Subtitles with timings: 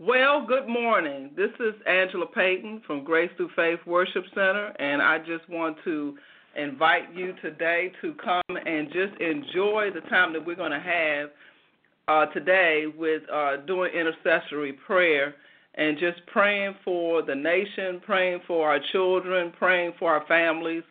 [0.00, 1.30] Well, good morning.
[1.36, 6.16] This is Angela Payton from Grace Through Faith Worship Center, and I just want to
[6.54, 11.30] invite you today to come and just enjoy the time that we're going to have
[12.06, 15.34] uh, today with uh, doing intercessory prayer
[15.74, 20.84] and just praying for the nation, praying for our children, praying for our families,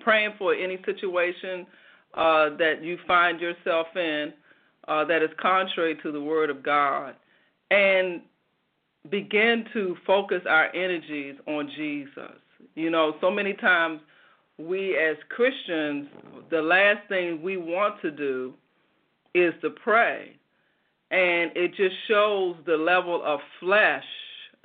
[0.00, 1.64] praying for any situation
[2.14, 4.32] uh, that you find yourself in
[4.88, 7.14] uh, that is contrary to the Word of God
[7.70, 8.22] and
[9.10, 12.38] begin to focus our energies on Jesus.
[12.74, 14.00] You know, so many times
[14.58, 16.08] we as Christians,
[16.50, 18.54] the last thing we want to do
[19.34, 20.36] is to pray.
[21.10, 24.04] And it just shows the level of flesh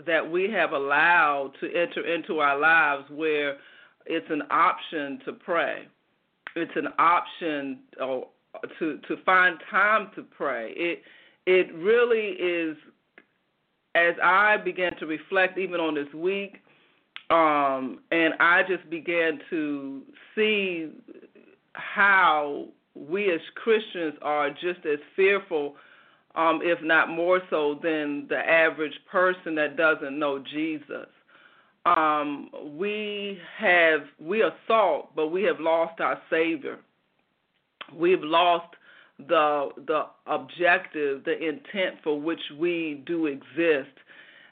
[0.05, 3.57] that we have allowed to enter into our lives where
[4.05, 5.87] it's an option to pray.
[6.55, 8.29] It's an option oh,
[8.79, 10.73] to to find time to pray.
[10.75, 11.03] It
[11.45, 12.77] it really is
[13.95, 16.55] as I began to reflect even on this week,
[17.29, 20.01] um, and I just began to
[20.35, 20.89] see
[21.73, 25.75] how we as Christians are just as fearful,
[26.35, 31.07] um, if not more so, than the average person that doesn't know Jesus.
[31.85, 36.79] Um, we have we are salt, but we have lost our Savior.
[37.93, 38.73] We've lost
[39.19, 43.95] the the objective, the intent for which we do exist,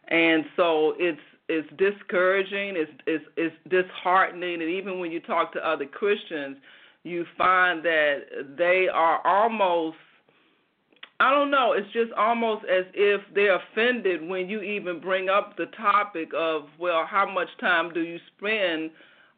[0.07, 1.19] and so it's
[1.49, 6.57] it's discouraging, it's it's it's disheartening, and even when you talk to other Christians,
[7.03, 8.19] you find that
[8.57, 9.97] they are almost
[11.19, 15.55] I don't know, it's just almost as if they're offended when you even bring up
[15.55, 18.91] the topic of well, how much time do you spend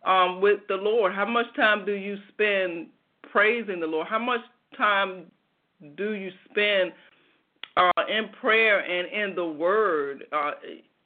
[0.06, 1.14] um with the Lord?
[1.14, 2.88] How much time do you spend
[3.32, 4.08] praising the Lord?
[4.08, 4.42] How much
[4.74, 5.26] time
[5.96, 6.92] do you spend
[7.78, 10.26] uh, in prayer and in the Word?
[10.32, 10.52] Uh,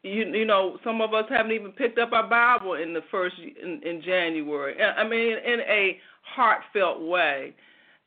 [0.04, 3.36] you, you know, some of us haven't even picked up our Bible in the first
[3.40, 4.82] in, in January.
[4.82, 6.00] I mean, in a
[6.36, 7.54] heartfelt way.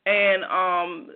[0.05, 1.09] And um,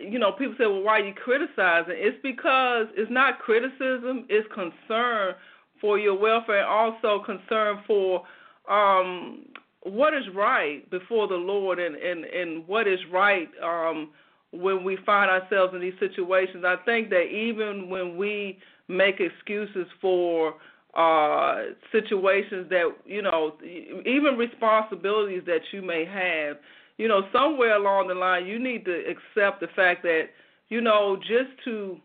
[0.00, 4.48] you know, people say, "Well, why are you criticizing?" It's because it's not criticism; it's
[4.54, 5.34] concern
[5.82, 8.22] for your welfare, and also concern for
[8.70, 9.44] um,
[9.82, 14.10] what is right before the Lord and, and, and what is right um,
[14.52, 16.64] when we find ourselves in these situations.
[16.66, 20.54] I think that even when we make excuses for
[20.94, 26.56] uh, situations that, you know, even responsibilities that you may have,
[26.98, 30.28] you know, somewhere along the line, you need to accept the fact that,
[30.68, 31.98] you know, just to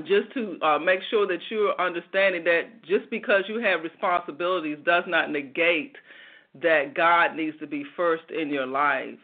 [0.00, 5.04] just to uh, make sure that you're understanding that just because you have responsibilities does
[5.06, 5.94] not negate
[6.60, 9.18] that God needs to be first in your life.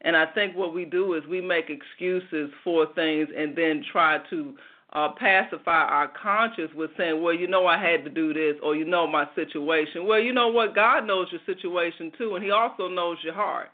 [0.00, 4.18] And I think what we do is we make excuses for things and then try
[4.30, 4.54] to
[4.94, 8.76] uh, pacify our conscience with saying, well, you know, I had to do this, or
[8.76, 10.06] you know, my situation.
[10.06, 10.74] Well, you know what?
[10.74, 13.68] God knows your situation too, and He also knows your heart.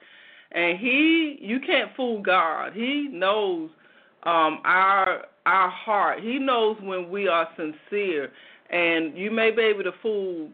[0.52, 2.72] And He, you can't fool God.
[2.72, 3.70] He knows
[4.24, 6.20] um, our our heart.
[6.20, 8.30] He knows when we are sincere.
[8.70, 10.50] And you may be able to fool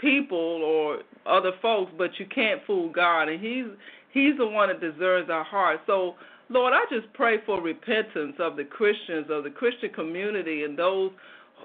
[0.00, 3.66] people or other folks, but you can't fool God, and He's
[4.12, 5.80] He's the one that discerns our heart.
[5.86, 6.14] So,
[6.48, 11.12] Lord, I just pray for repentance of the Christians, of the Christian community, and those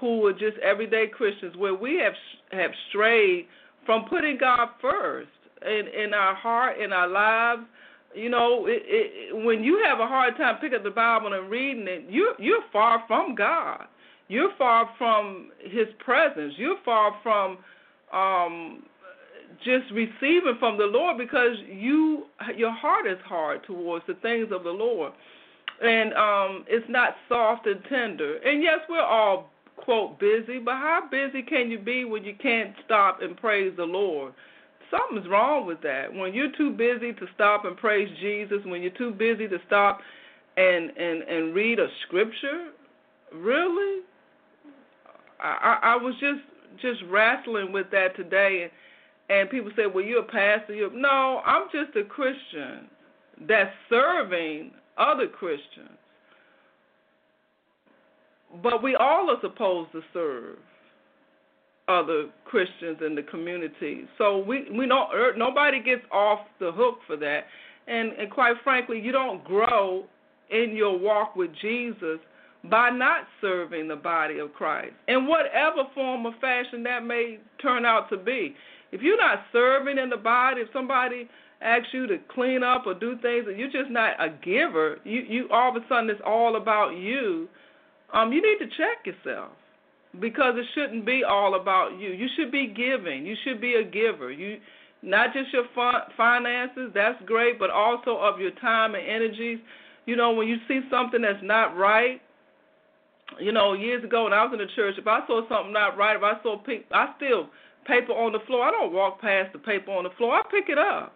[0.00, 2.12] who are just everyday Christians, where we have
[2.52, 3.46] have strayed
[3.84, 5.28] from putting God first
[5.62, 7.62] in in our heart, in our lives.
[8.14, 11.50] You know, it, it, when you have a hard time picking up the Bible and
[11.50, 13.86] reading it, you're you're far from God.
[14.28, 16.54] You're far from His presence.
[16.56, 17.58] You're far from
[18.12, 18.82] um,
[19.64, 22.26] just receiving from the Lord because you
[22.56, 25.12] your heart is hard towards the things of the Lord,
[25.82, 28.36] and um, it's not soft and tender.
[28.36, 32.74] And yes, we're all quote busy, but how busy can you be when you can't
[32.84, 34.32] stop and praise the Lord?
[34.90, 36.12] Something's wrong with that.
[36.12, 40.00] When you're too busy to stop and praise Jesus, when you're too busy to stop
[40.56, 42.68] and and and read a scripture,
[43.34, 44.02] really,
[45.40, 46.40] I, I, I was just
[46.80, 48.64] just wrestling with that today,
[49.28, 52.88] and, and people say, "Well, you're a pastor." You're, no, I'm just a Christian.
[53.48, 55.98] that's serving other Christians.
[58.62, 60.56] But we all are supposed to serve
[61.88, 64.06] other Christians in the community.
[64.18, 67.44] So we we don't er, nobody gets off the hook for that.
[67.86, 70.04] And and quite frankly, you don't grow
[70.50, 72.18] in your walk with Jesus
[72.70, 77.84] by not serving the body of Christ in whatever form or fashion that may turn
[77.84, 78.54] out to be.
[78.92, 81.28] If you're not serving in the body, if somebody
[81.60, 85.22] asks you to clean up or do things and you're just not a giver, you
[85.28, 87.48] you all of a sudden it's all about you.
[88.12, 89.50] Um, you need to check yourself
[90.20, 92.10] because it shouldn't be all about you.
[92.10, 93.26] You should be giving.
[93.26, 94.30] You should be a giver.
[94.30, 94.58] You
[95.02, 95.64] not just your
[96.16, 99.58] finances, that's great, but also of your time and energies.
[100.06, 102.20] You know, when you see something that's not right,
[103.40, 105.96] you know, years ago when I was in the church, if I saw something not
[105.96, 107.48] right, if I saw pe- I still
[107.86, 108.64] paper on the floor.
[108.64, 110.34] I don't walk past the paper on the floor.
[110.34, 111.14] I pick it up.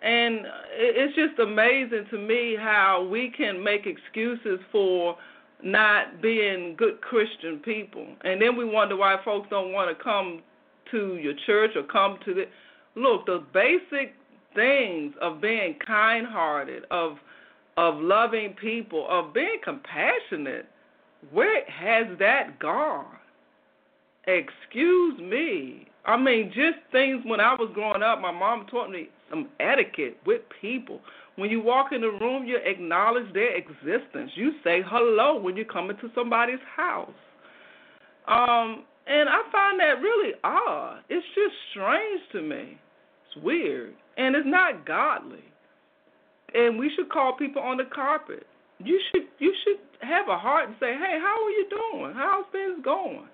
[0.00, 5.16] And it's just amazing to me how we can make excuses for
[5.62, 8.06] not being good Christian people.
[8.22, 10.42] And then we wonder why folks don't want to come
[10.92, 12.44] to your church or come to the
[12.94, 14.14] look, the basic
[14.54, 17.16] things of being kind hearted, of
[17.76, 20.66] of loving people, of being compassionate,
[21.32, 23.06] where has that gone?
[24.26, 25.88] Excuse me.
[26.04, 30.16] I mean, just things when I was growing up, my mom taught me some etiquette
[30.26, 31.00] with people.
[31.36, 34.30] When you walk in the room, you acknowledge their existence.
[34.34, 37.10] You say hello when you come into somebody's house.
[38.26, 41.00] Um, and I find that really odd.
[41.08, 42.78] It's just strange to me.
[43.26, 43.94] It's weird.
[44.16, 45.44] And it's not godly.
[46.54, 48.46] And we should call people on the carpet.
[48.78, 52.14] You should you should have a heart and say, Hey, how are you doing?
[52.14, 53.28] How's things going?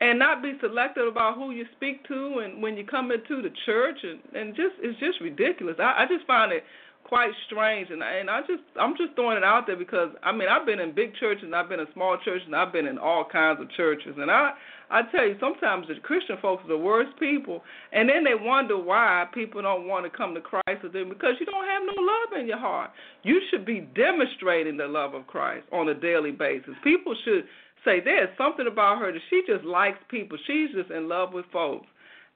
[0.00, 3.50] and not be selective about who you speak to and when you come into the
[3.64, 5.76] church and and just it's just ridiculous.
[5.78, 6.64] I, I just find it
[7.04, 10.48] quite strange and and I just I'm just throwing it out there because I mean
[10.48, 12.98] I've been in big churches and I've been in small churches and I've been in
[12.98, 14.52] all kinds of churches and I
[14.90, 17.62] I tell you sometimes the Christian folks are the worst people
[17.92, 21.34] and then they wonder why people don't want to come to Christ with them because
[21.38, 22.90] you don't have no love in your heart.
[23.22, 26.74] You should be demonstrating the love of Christ on a daily basis.
[26.82, 27.44] People should
[27.84, 30.38] say there's something about her that she just likes people.
[30.46, 31.86] She's just in love with folks.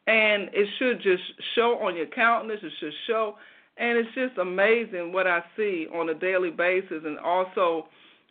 [0.06, 1.22] And it should just
[1.54, 2.60] show on your countenance.
[2.62, 3.36] It should show.
[3.78, 7.02] And it's just amazing what I see on a daily basis.
[7.04, 7.86] And also,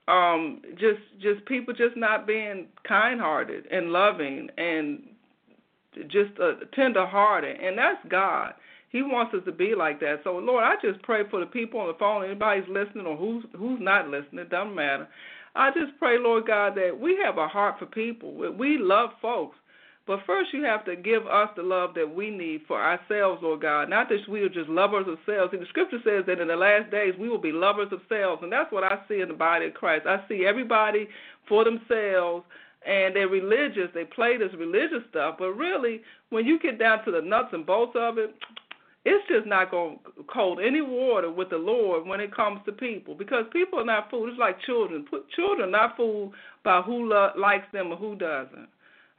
[0.08, 5.04] um, just just people just not being kind-hearted and loving and
[6.08, 7.60] just uh, tender-hearted.
[7.62, 8.54] And that's God.
[8.90, 10.22] He wants us to be like that.
[10.24, 12.24] So, Lord, I just pray for the people on the phone.
[12.24, 15.08] Anybody's listening or who's who's not listening, it doesn't matter.
[15.56, 18.34] I just pray, Lord God, that we have a heart for people.
[18.34, 19.58] We love folks.
[20.08, 23.62] But first, you have to give us the love that we need for ourselves, Lord
[23.62, 23.90] God.
[23.90, 25.52] Not that we are just lovers of selves.
[25.52, 28.42] See, the scripture says that in the last days we will be lovers of selves.
[28.42, 30.08] And that's what I see in the body of Christ.
[30.08, 31.10] I see everybody
[31.50, 32.46] for themselves
[32.88, 33.90] and they're religious.
[33.94, 35.36] They play this religious stuff.
[35.40, 38.34] But really, when you get down to the nuts and bolts of it,
[39.04, 42.72] it's just not going to hold any water with the Lord when it comes to
[42.72, 44.30] people because people are not fooled.
[44.30, 45.06] It's like children.
[45.10, 46.34] Put children are not fooled
[46.64, 48.70] by who lo- likes them or who doesn't.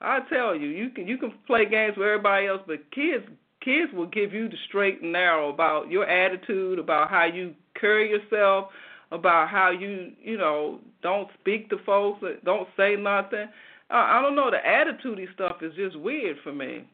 [0.00, 3.24] I tell you, you can you can play games with everybody else, but kids
[3.64, 8.10] kids will give you the straight and narrow about your attitude, about how you carry
[8.10, 8.70] yourself,
[9.10, 13.46] about how you you know don't speak to folks, don't say nothing.
[13.90, 14.50] I, I don't know.
[14.50, 16.84] The attitudey stuff is just weird for me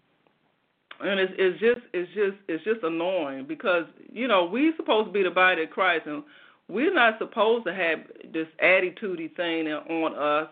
[1.00, 5.12] and it's it's just it's just it's just annoying because you know we're supposed to
[5.12, 6.22] be the body of Christ and
[6.68, 8.00] we're not supposed to have
[8.32, 10.48] this attitudey thing on us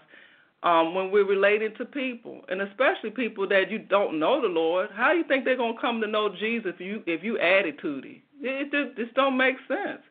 [0.63, 4.91] um, when we're related to people, and especially people that you don't know the Lord.
[4.95, 8.21] How do you think they're gonna come to know Jesus if you if you attitudey?
[8.41, 10.03] It, it just don't make sense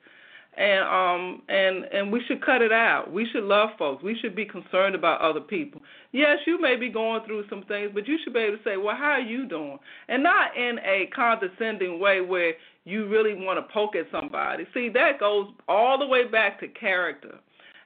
[0.57, 3.11] and um and and we should cut it out.
[3.11, 4.03] We should love folks.
[4.03, 5.81] We should be concerned about other people.
[6.11, 8.75] Yes, you may be going through some things, but you should be able to say,
[8.75, 9.79] "Well, how are you doing?"
[10.09, 12.53] And not in a condescending way where
[12.83, 14.67] you really want to poke at somebody.
[14.73, 17.39] See, that goes all the way back to character.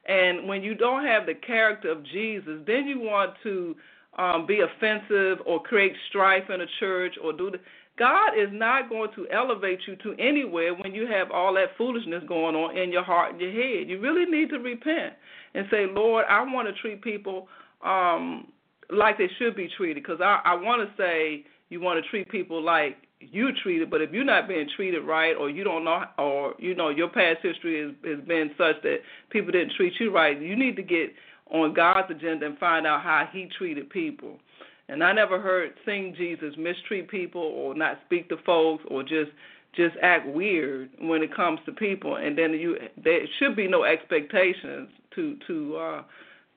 [0.07, 3.75] And when you don't have the character of Jesus, then you want to
[4.17, 7.59] um, be offensive or create strife in a church or do the
[7.97, 12.23] God is not going to elevate you to anywhere when you have all that foolishness
[12.27, 13.89] going on in your heart and your head.
[13.89, 15.13] You really need to repent
[15.53, 17.47] and say, Lord, I want to treat people
[17.83, 18.51] um,
[18.89, 20.03] like they should be treated.
[20.03, 24.01] Because I, I want to say you want to treat people like you treated, but
[24.01, 27.39] if you're not being treated right, or you don't know, or you know your past
[27.41, 28.97] history has, has been such that
[29.29, 31.13] people didn't treat you right, you need to get
[31.51, 34.39] on God's agenda and find out how He treated people.
[34.87, 39.31] And I never heard sing Jesus mistreat people or not speak to folks or just
[39.75, 43.83] just act weird when it comes to people, and then you there should be no
[43.83, 46.03] expectations to to uh,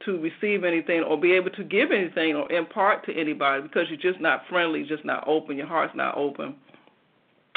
[0.04, 4.12] to receive anything or be able to give anything or impart to anybody because you're
[4.12, 6.54] just not friendly, just not open, your heart's not open,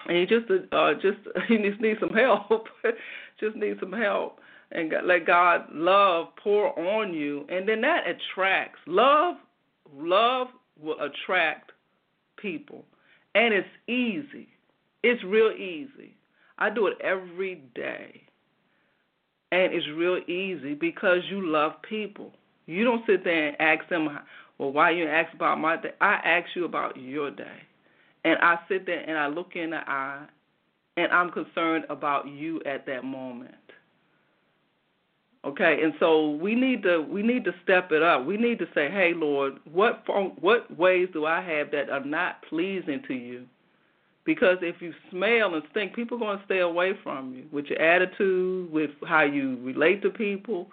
[0.07, 1.19] and you just uh, just
[1.49, 2.67] you just need some help,
[3.39, 4.39] just need some help,
[4.71, 9.35] and let God love pour on you, and then that attracts love.
[9.93, 10.47] Love
[10.81, 11.71] will attract
[12.37, 12.85] people,
[13.35, 14.47] and it's easy.
[15.03, 16.15] It's real easy.
[16.57, 18.21] I do it every day.
[19.51, 22.31] And it's real easy because you love people.
[22.67, 24.07] You don't sit there and ask them,
[24.57, 25.91] well, why you ask about my day?
[25.99, 27.59] I ask you about your day.
[28.23, 30.25] And I sit there and I look in the eye
[30.97, 33.55] and I'm concerned about you at that moment.
[35.43, 38.25] Okay, and so we need to we need to step it up.
[38.25, 40.03] We need to say, "Hey, Lord, what
[40.39, 43.47] what ways do I have that are not pleasing to you?"
[44.33, 47.65] Because if you smell and stink, people are going to stay away from you with
[47.65, 50.67] your attitude, with how you relate to people.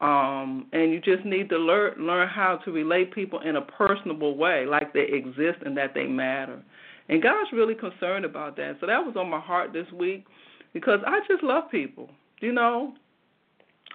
[0.00, 4.38] Um, and you just need to learn learn how to relate people in a personable
[4.38, 6.62] way, like they exist and that they matter.
[7.10, 8.78] And God's really concerned about that.
[8.80, 10.24] So that was on my heart this week
[10.72, 12.08] because I just love people.
[12.40, 12.94] You know,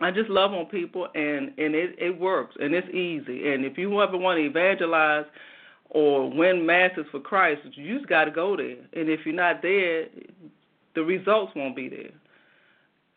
[0.01, 3.51] I just love on people and and it it works and it's easy.
[3.51, 5.25] And if you ever want to evangelize
[5.93, 8.77] or win masses for Christ, you just got to go there.
[8.93, 10.07] And if you're not there,
[10.95, 12.11] the results won't be there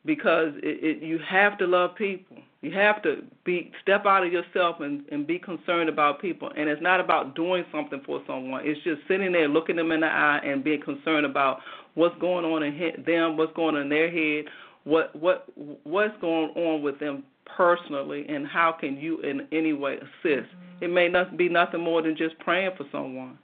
[0.05, 2.37] because it, it, you have to love people.
[2.63, 6.51] You have to be step out of yourself and, and be concerned about people.
[6.57, 8.63] And it's not about doing something for someone.
[8.65, 11.61] It's just sitting there, looking them in the eye, and being concerned about
[11.95, 14.47] what's going on in them, what's going on in their head,
[14.85, 15.47] what what
[15.85, 17.25] what's going on with them
[17.57, 20.49] personally, and how can you in any way assist.
[20.49, 23.39] Mm-hmm it may not be nothing more than just praying for someone.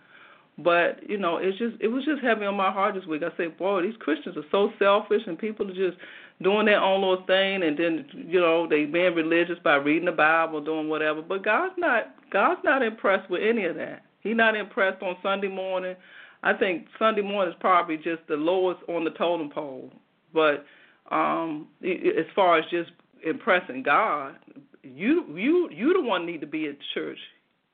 [0.58, 3.22] But you know, it's just it was just heavy on my heart this week.
[3.22, 5.96] I said, boy, these Christians are so selfish, and people are just
[6.42, 10.12] doing their own little thing, and then you know they being religious by reading the
[10.12, 11.22] Bible, doing whatever.
[11.22, 14.02] But God's not God's not impressed with any of that.
[14.20, 15.96] He's not impressed on Sunday morning.
[16.42, 19.90] I think Sunday morning is probably just the lowest on the totem pole.
[20.34, 20.66] But
[21.10, 22.90] um as far as just
[23.24, 24.36] impressing God,
[24.82, 27.18] you you you the one need to be at church.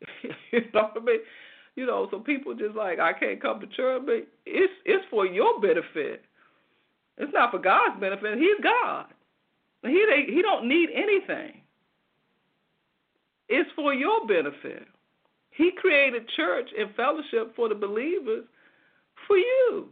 [0.53, 1.21] you know what I mean?
[1.77, 5.27] You know, so people just like I can't come to church, but it's it's for
[5.27, 6.23] your benefit.
[7.17, 8.39] It's not for God's benefit.
[8.39, 9.07] He's God.
[9.83, 11.61] He he don't need anything.
[13.49, 14.87] It's for your benefit.
[15.51, 18.45] He created church and fellowship for the believers
[19.27, 19.89] for you.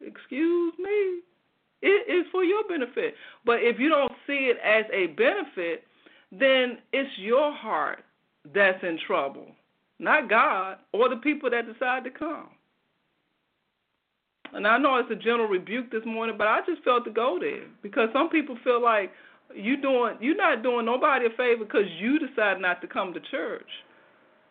[0.00, 1.20] Excuse me.
[1.82, 3.14] It is for your benefit.
[3.44, 5.84] But if you don't see it as a benefit,
[6.32, 8.04] then it's your heart
[8.54, 9.46] that's in trouble,
[9.98, 12.48] not God or the people that decide to come.
[14.52, 17.38] And I know it's a general rebuke this morning, but I just felt to go
[17.40, 19.10] there because some people feel like
[19.54, 23.20] you doing you're not doing nobody a favor because you decide not to come to
[23.30, 23.68] church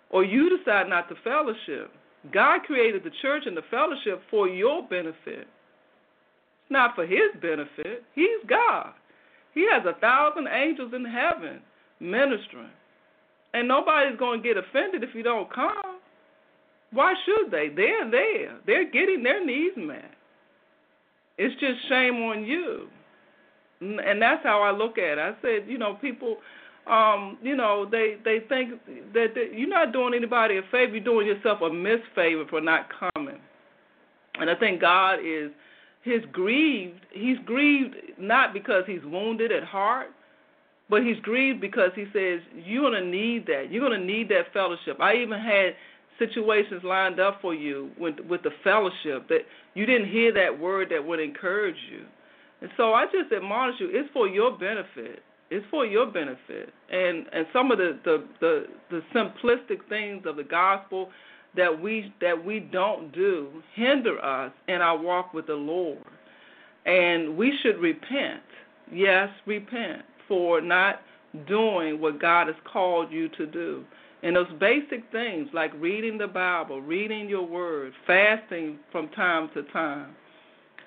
[0.10, 1.92] or you decide not to fellowship.
[2.32, 5.48] God created the church and the fellowship for your benefit.
[6.70, 8.04] Not for his benefit.
[8.14, 8.94] He's God.
[9.54, 11.62] He has a thousand angels in heaven
[12.00, 12.72] ministering.
[13.54, 16.00] And nobody's going to get offended if you don't come.
[16.92, 17.70] Why should they?
[17.70, 18.58] They're there.
[18.66, 20.12] They're getting their needs met.
[21.38, 22.88] It's just shame on you.
[23.82, 25.20] And that's how I look at it.
[25.20, 26.38] I said, you know, people
[26.88, 28.80] um, you know, they they think
[29.14, 32.88] that they, you're not doing anybody a favor, you're doing yourself a misfavor for not
[33.16, 33.40] coming.
[34.36, 35.50] And I think God is
[36.06, 37.04] He's grieved.
[37.12, 40.10] He's grieved not because he's wounded at heart,
[40.88, 43.72] but he's grieved because he says you're going to need that.
[43.72, 45.02] You're going to need that fellowship.
[45.02, 45.74] I even had
[46.20, 49.42] situations lined up for you with with the fellowship that
[49.74, 52.06] you didn't hear that word that would encourage you.
[52.62, 55.24] And so I just admonish you, it's for your benefit.
[55.50, 56.72] It's for your benefit.
[56.92, 61.10] And and some of the the the, the simplistic things of the gospel
[61.56, 66.00] that we that we don't do hinder us in our walk with the Lord.
[66.86, 68.44] And we should repent.
[68.92, 71.02] Yes, repent for not
[71.48, 73.84] doing what God has called you to do.
[74.24, 79.64] And those basic things like reading the Bible, reading your word, fasting from time to
[79.72, 80.16] time,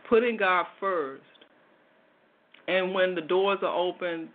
[0.09, 1.23] putting God first.
[2.67, 4.29] And when the doors are open,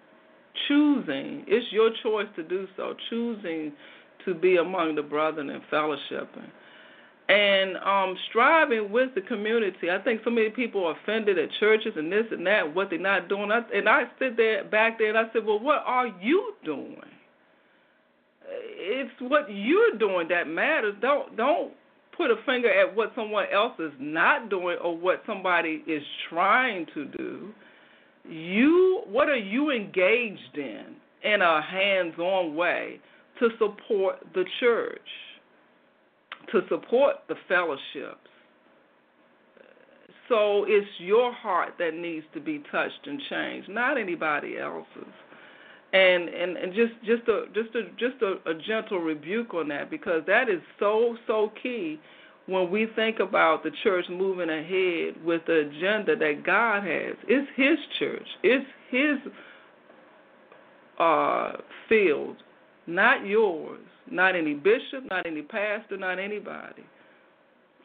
[0.68, 3.74] choosing, it's your choice to do so, choosing
[4.26, 6.50] to be among the brethren and fellowshipping.
[7.30, 9.90] And um, striving with the community.
[9.90, 13.00] I think so many people are offended at churches and this and that, what they're
[13.00, 13.50] not doing.
[13.50, 16.98] I, and I sit there back there and I said, Well, what are you doing?
[18.46, 20.96] It's what you're doing that matters.
[21.02, 21.72] Don't don't
[22.16, 26.86] put a finger at what someone else is not doing or what somebody is trying
[26.94, 27.54] to do.
[28.30, 33.00] You what are you engaged in in a hands-on way
[33.44, 35.00] to support the church,
[36.52, 38.30] to support the fellowships?
[40.30, 45.14] So it's your heart that needs to be touched and changed, not anybody else's
[45.94, 49.92] and and and just just a just a just a, a gentle rebuke on that
[49.92, 52.00] because that is so so key
[52.48, 57.16] when we think about the church moving ahead with the agenda that God has.
[57.28, 58.28] It's His church.
[58.44, 59.32] It's His
[61.00, 61.54] uh,
[61.88, 62.38] field,
[62.88, 63.80] not yours.
[64.12, 66.84] Not any bishop, not any pastor, not anybody.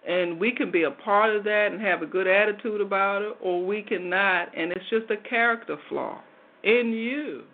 [0.07, 3.37] And we can be a part of that and have a good attitude about it,
[3.40, 6.21] or we cannot, and it's just a character flaw
[6.64, 7.45] in you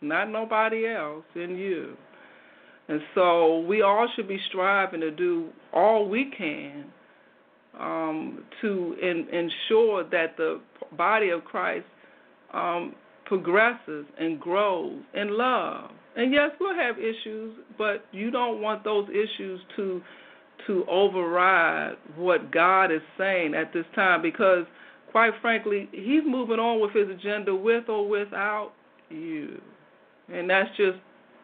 [0.00, 1.96] not nobody else, in you.
[2.88, 6.86] And so we all should be striving to do all we can
[7.78, 10.60] um, to in, ensure that the
[10.96, 11.86] body of Christ
[12.52, 12.94] um,
[13.26, 15.90] progresses and grows in love.
[16.16, 20.02] And yes, we'll have issues, but you don't want those issues to
[20.66, 24.66] to override what God is saying at this time because
[25.10, 28.72] quite frankly, he's moving on with his agenda with or without
[29.08, 29.58] you
[30.32, 30.98] and that's just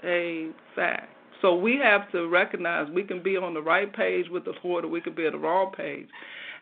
[0.04, 1.08] a fact.
[1.42, 4.84] So we have to recognize we can be on the right page with the Lord,
[4.84, 6.06] or we can be on the wrong page.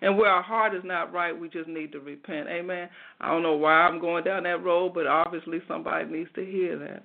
[0.01, 2.49] And where our heart is not right, we just need to repent.
[2.49, 2.89] Amen.
[3.21, 6.79] I don't know why I'm going down that road, but obviously somebody needs to hear
[6.79, 7.05] that.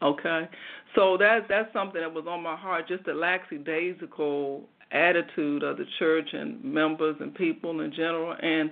[0.00, 0.48] Okay,
[0.94, 4.62] so that's that's something that was on my heart, just the lackadaisical
[4.92, 8.70] attitude of the church and members and people in general, and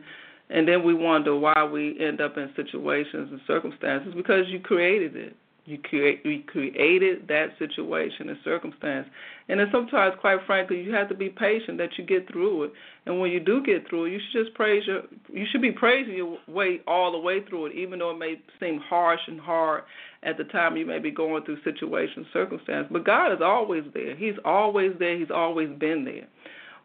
[0.50, 5.16] and then we wonder why we end up in situations and circumstances because you created
[5.16, 5.36] it.
[5.66, 9.08] You create you created that situation and circumstance.
[9.48, 12.72] And then sometimes quite frankly you have to be patient that you get through it.
[13.04, 15.72] And when you do get through it, you should just praise your you should be
[15.72, 19.40] praising your way all the way through it, even though it may seem harsh and
[19.40, 19.82] hard
[20.22, 22.86] at the time you may be going through situation circumstance.
[22.90, 24.16] But God is always there.
[24.16, 26.28] He's always there, He's always been there.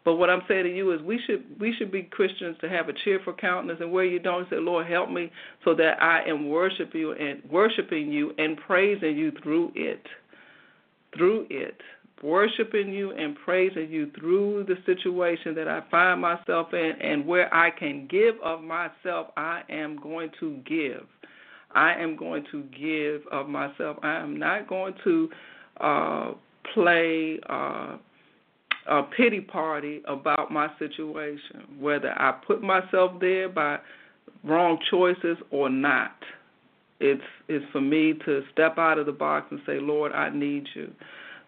[0.04, 2.88] But what I'm saying to you is we should we should be Christians to have
[2.88, 5.30] a cheerful countenance and where you don't say, Lord help me
[5.64, 10.04] so that I am worshiping you and worshiping you and praising you through it.
[11.16, 11.80] Through it.
[12.22, 17.52] Worshiping you and praising you through the situation that I find myself in and where
[17.52, 21.04] I can give of myself, I am going to give.
[21.74, 23.96] I am going to give of myself.
[24.02, 25.30] I am not going to
[25.80, 26.32] uh,
[26.74, 27.96] play uh,
[28.86, 33.78] a pity party about my situation, whether I put myself there by
[34.44, 36.16] wrong choices or not.
[37.00, 40.68] It's it's for me to step out of the box and say, Lord, I need
[40.74, 40.92] you.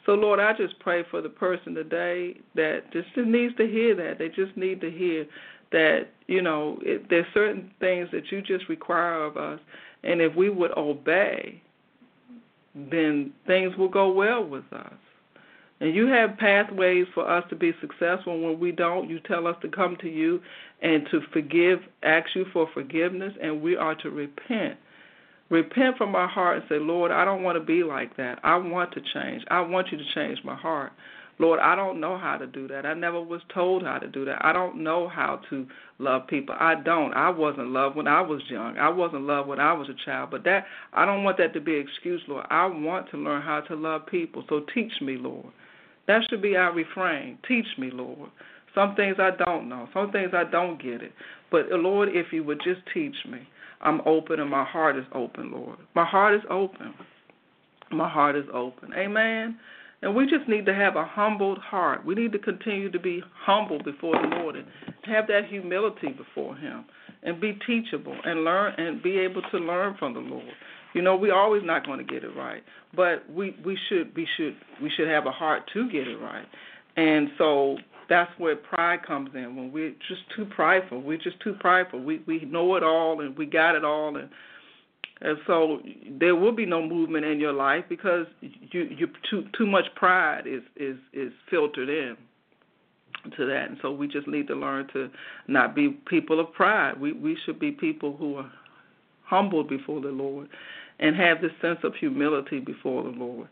[0.06, 4.18] So Lord, I just pray for the person today that just needs to hear that.
[4.18, 5.26] They just need to hear
[5.72, 9.60] that you know it, there's certain things that you just require of us,
[10.02, 11.60] and if we would obey,
[12.74, 14.92] then things will go well with us.
[15.80, 18.40] And you have pathways for us to be successful.
[18.40, 20.40] When we don't, you tell us to come to you
[20.82, 24.78] and to forgive, ask you for forgiveness, and we are to repent.
[25.50, 28.38] Repent from our heart and say, Lord, I don't want to be like that.
[28.42, 29.44] I want to change.
[29.50, 30.92] I want you to change my heart.
[31.38, 32.87] Lord, I don't know how to do that.
[32.87, 34.44] I never was told how to do that.
[34.44, 35.66] I don't know how to
[35.98, 36.54] love people.
[36.58, 37.12] I don't.
[37.12, 38.78] I wasn't loved when I was young.
[38.78, 40.30] I wasn't loved when I was a child.
[40.30, 42.46] But that I don't want that to be an excuse, Lord.
[42.50, 44.44] I want to learn how to love people.
[44.48, 45.46] So teach me, Lord.
[46.06, 47.38] That should be our refrain.
[47.46, 48.30] Teach me, Lord.
[48.74, 49.88] Some things I don't know.
[49.94, 51.12] Some things I don't get it.
[51.50, 53.40] But uh, Lord, if you would just teach me,
[53.80, 55.78] I'm open and my heart is open, Lord.
[55.94, 56.94] My heart is open.
[57.90, 58.92] My heart is open.
[58.94, 59.58] Amen.
[60.02, 62.04] And we just need to have a humbled heart.
[62.04, 64.66] We need to continue to be humble before the Lord and
[65.04, 66.84] have that humility before Him
[67.22, 70.52] and be teachable and learn and be able to learn from the Lord.
[70.94, 72.62] You know, we're always not going to get it right,
[72.96, 76.46] but we we should we should we should have a heart to get it right,
[76.96, 77.76] and so
[78.09, 79.57] that's where pride comes in.
[79.57, 82.02] When we're just too prideful, we're just too prideful.
[82.02, 84.28] We we know it all and we got it all, and
[85.20, 85.80] and so
[86.20, 90.46] there will be no movement in your life because you you too too much pride
[90.46, 92.16] is is is filtered in
[93.37, 93.68] to that.
[93.70, 95.11] And so we just need to learn to
[95.48, 97.00] not be people of pride.
[97.00, 98.52] We we should be people who are
[99.24, 100.48] humbled before the lord
[101.00, 103.48] and have this sense of humility before the Lord.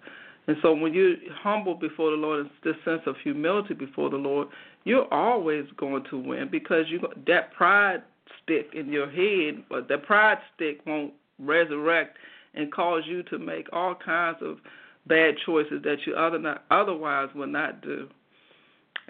[0.46, 4.16] And so when you're humble before the Lord, and this sense of humility before the
[4.16, 4.48] Lord,
[4.84, 8.02] you're always going to win because you that pride
[8.42, 12.16] stick in your head, but that pride stick won't resurrect
[12.54, 14.58] and cause you to make all kinds of
[15.06, 18.08] bad choices that you other not, otherwise would not do.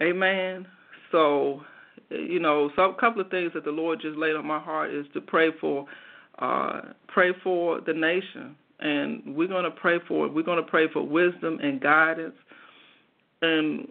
[0.01, 0.66] Amen.
[1.11, 1.62] So,
[2.11, 5.07] you know, some couple of things that the Lord just laid on my heart is
[5.14, 5.87] to pray for,
[6.38, 10.35] uh, pray for the nation, and we're going to pray for it.
[10.35, 12.35] We're going to pray for wisdom and guidance,
[13.42, 13.87] and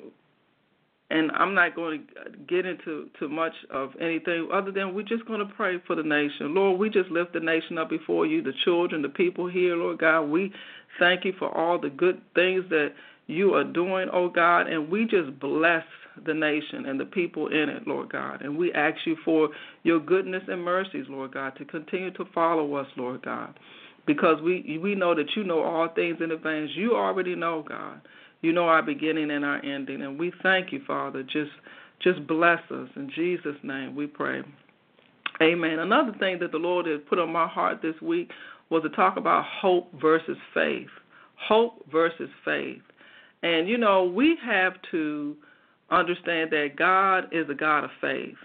[1.12, 5.26] and I'm not going to get into too much of anything other than we're just
[5.26, 6.56] going to pray for the nation.
[6.56, 10.00] Lord, we just lift the nation up before you, the children, the people here, Lord
[10.00, 10.22] God.
[10.24, 10.54] We
[11.00, 12.94] thank you for all the good things that
[13.28, 15.84] you are doing, oh God, and we just bless
[16.26, 18.42] the nation and the people in it, Lord God.
[18.42, 19.50] And we ask you for
[19.84, 23.58] your goodness and mercies, Lord God, to continue to follow us, Lord God.
[24.06, 26.72] Because we we know that you know all things in advance.
[26.76, 28.02] You already know, God.
[28.42, 30.02] You know our beginning and our ending.
[30.02, 31.24] And we thank you, Father.
[31.24, 31.52] Just
[32.02, 32.90] just bless us.
[32.96, 34.42] In Jesus' name we pray.
[35.42, 35.80] Amen.
[35.80, 38.30] Another thing that the Lord has put on my heart this week
[38.70, 40.88] was to talk about hope versus faith.
[41.36, 42.82] Hope versus faith.
[43.44, 45.36] And you know, we have to
[45.92, 48.36] understand that God is a God of faith.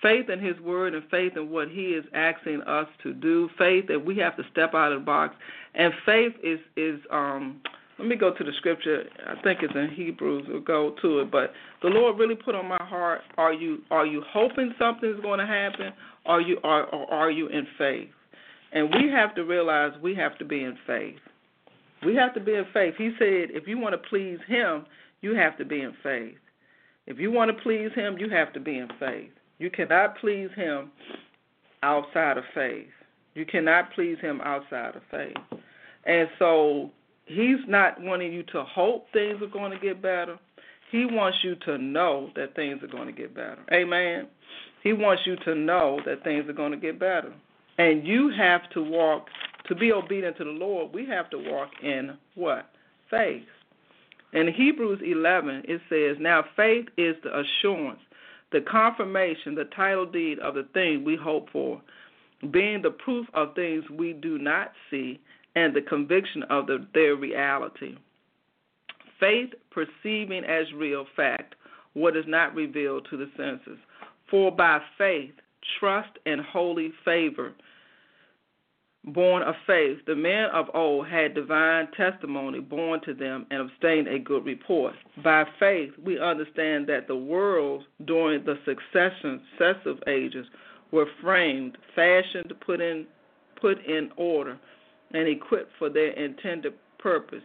[0.00, 3.48] Faith in His Word and faith in what He is asking us to do.
[3.58, 5.34] Faith that we have to step out of the box.
[5.74, 7.60] And faith is is um
[7.98, 9.04] let me go to the scripture.
[9.26, 10.46] I think it's in Hebrews.
[10.48, 11.30] We'll go to it.
[11.30, 15.38] But the Lord really put on my heart: Are you are you hoping something's going
[15.38, 15.92] to happen?
[16.26, 18.10] Are you are are you in faith?
[18.72, 21.16] And we have to realize we have to be in faith.
[22.04, 22.94] We have to be in faith.
[22.98, 24.84] He said, if you want to please Him,
[25.24, 26.36] you have to be in faith.
[27.06, 29.30] If you want to please Him, you have to be in faith.
[29.58, 30.90] You cannot please Him
[31.82, 32.86] outside of faith.
[33.34, 35.60] You cannot please Him outside of faith.
[36.04, 36.90] And so
[37.24, 40.38] He's not wanting you to hope things are going to get better.
[40.92, 43.64] He wants you to know that things are going to get better.
[43.72, 44.28] Amen.
[44.82, 47.32] He wants you to know that things are going to get better.
[47.78, 49.28] And you have to walk,
[49.68, 52.70] to be obedient to the Lord, we have to walk in what?
[53.10, 53.42] Faith.
[54.32, 58.00] In Hebrews 11, it says, Now faith is the assurance,
[58.52, 61.80] the confirmation, the title deed of the thing we hope for,
[62.50, 65.20] being the proof of things we do not see
[65.56, 67.96] and the conviction of the, their reality.
[69.20, 71.54] Faith perceiving as real fact
[71.94, 73.78] what is not revealed to the senses.
[74.30, 75.34] For by faith,
[75.78, 77.52] trust, and holy favor,
[79.04, 84.08] born of faith, the men of old had divine testimony born to them and obtained
[84.08, 84.94] a good report.
[85.22, 90.46] By faith, we understand that the worlds during the successive ages
[90.90, 93.06] were framed, fashioned, put in,
[93.60, 94.58] put in order
[95.12, 97.42] and equipped for their intended purpose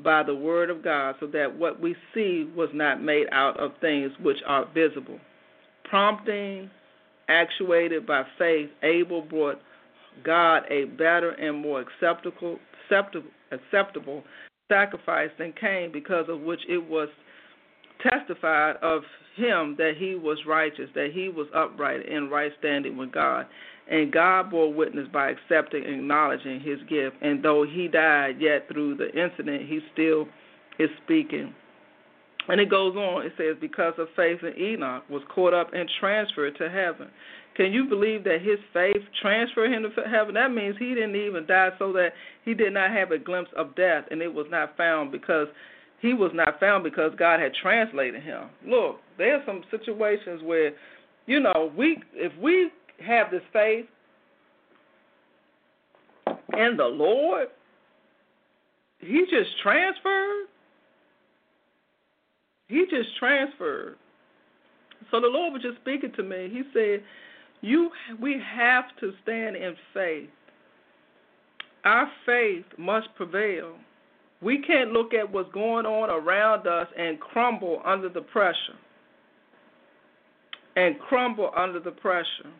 [0.00, 3.72] by the word of God, so that what we see was not made out of
[3.80, 5.20] things which are visible.
[5.84, 6.68] Prompting,
[7.28, 9.60] actuated by faith, Abel brought
[10.22, 14.24] God a better and more acceptable, acceptable, acceptable
[14.70, 17.08] sacrifice than Cain, because of which it was
[18.02, 19.02] testified of
[19.36, 23.46] him that he was righteous, that he was upright in right standing with God.
[23.90, 27.16] And God bore witness by accepting and acknowledging his gift.
[27.20, 30.26] And though he died, yet through the incident, he still
[30.78, 31.54] is speaking.
[32.48, 35.88] And it goes on, it says, because of faith in Enoch was caught up and
[35.98, 37.08] transferred to heaven.
[37.56, 40.34] Can you believe that his faith transferred him to heaven?
[40.34, 42.10] That means he didn't even die so that
[42.44, 45.46] he did not have a glimpse of death and it was not found because
[46.02, 48.48] he was not found because God had translated him.
[48.66, 50.72] Look, there are some situations where,
[51.26, 52.70] you know, we if we
[53.06, 53.86] have this faith
[56.52, 57.48] in the Lord,
[58.98, 60.46] he just transferred.
[62.74, 63.94] He just transferred.
[65.12, 66.50] So the Lord was just speaking to me.
[66.52, 67.04] He said,
[67.60, 70.28] "You, we have to stand in faith.
[71.84, 73.76] Our faith must prevail.
[74.40, 78.78] We can't look at what's going on around us and crumble under the pressure.
[80.74, 82.50] And crumble under the pressure.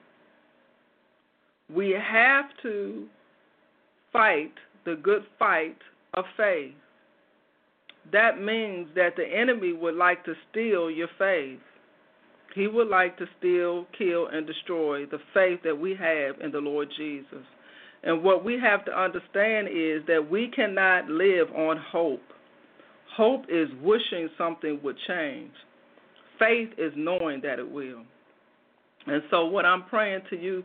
[1.69, 3.09] We have to
[4.13, 4.53] fight
[4.85, 5.79] the good fight
[6.15, 6.75] of faith.
[8.13, 11.61] That means that the enemy would like to steal your faith.
[12.55, 16.61] He would like to steal, kill, and destroy the faith that we have in the
[16.61, 17.45] Lord Jesus.
[18.05, 22.23] And what we have to understand is that we cannot live on hope.
[23.17, 25.53] Hope is wishing something would change.
[26.39, 28.03] Faith is knowing that it will.
[29.07, 30.65] And so, what I'm praying to you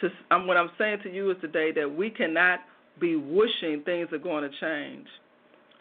[0.00, 2.60] to um, what I'm saying to you is today that we cannot
[3.00, 5.06] be wishing things are going to change.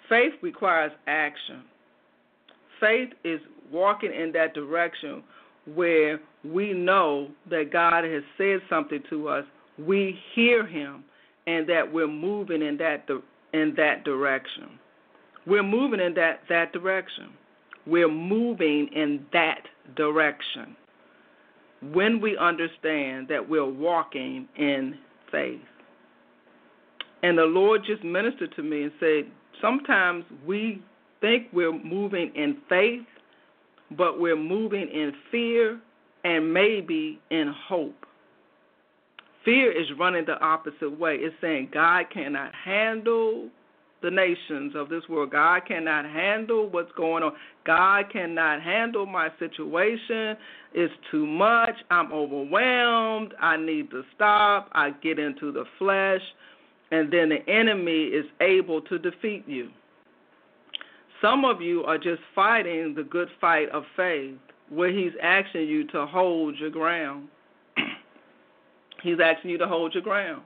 [0.10, 1.62] Faith requires action.
[2.80, 3.40] Faith is
[3.72, 5.24] walking in that direction
[5.76, 9.46] where we know that God has said something to us,
[9.78, 11.04] we hear him
[11.48, 13.08] and that we're moving in that
[13.54, 14.80] in that direction.
[15.46, 17.30] We're moving in that that direction.
[17.86, 19.62] we're moving in that
[19.96, 20.76] direction
[21.82, 24.98] when we understand that we're walking in
[25.32, 25.62] faith.
[27.24, 29.24] And the Lord just ministered to me and said,
[29.62, 30.82] sometimes we
[31.22, 33.06] think we're moving in faith,
[33.98, 35.80] but we're moving in fear
[36.24, 38.06] and maybe in hope.
[39.46, 41.16] Fear is running the opposite way.
[41.16, 43.50] It's saying God cannot handle
[44.02, 45.32] the nations of this world.
[45.32, 47.34] God cannot handle what's going on.
[47.66, 50.38] God cannot handle my situation.
[50.74, 51.76] It's too much.
[51.90, 53.34] I'm overwhelmed.
[53.40, 54.70] I need to stop.
[54.74, 56.22] I get into the flesh.
[56.92, 59.70] And then the enemy is able to defeat you.
[61.22, 64.36] Some of you are just fighting the good fight of faith,
[64.70, 67.28] where he's asking you to hold your ground.
[69.04, 70.42] he's asking you to hold your ground.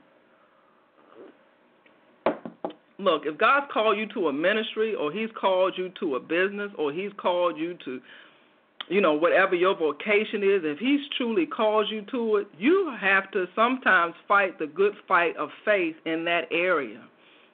[2.99, 6.71] Look, if God's called you to a ministry or he's called you to a business
[6.77, 7.99] or he's called you to
[8.89, 13.31] you know, whatever your vocation is, if he's truly calls you to it, you have
[13.31, 17.01] to sometimes fight the good fight of faith in that area.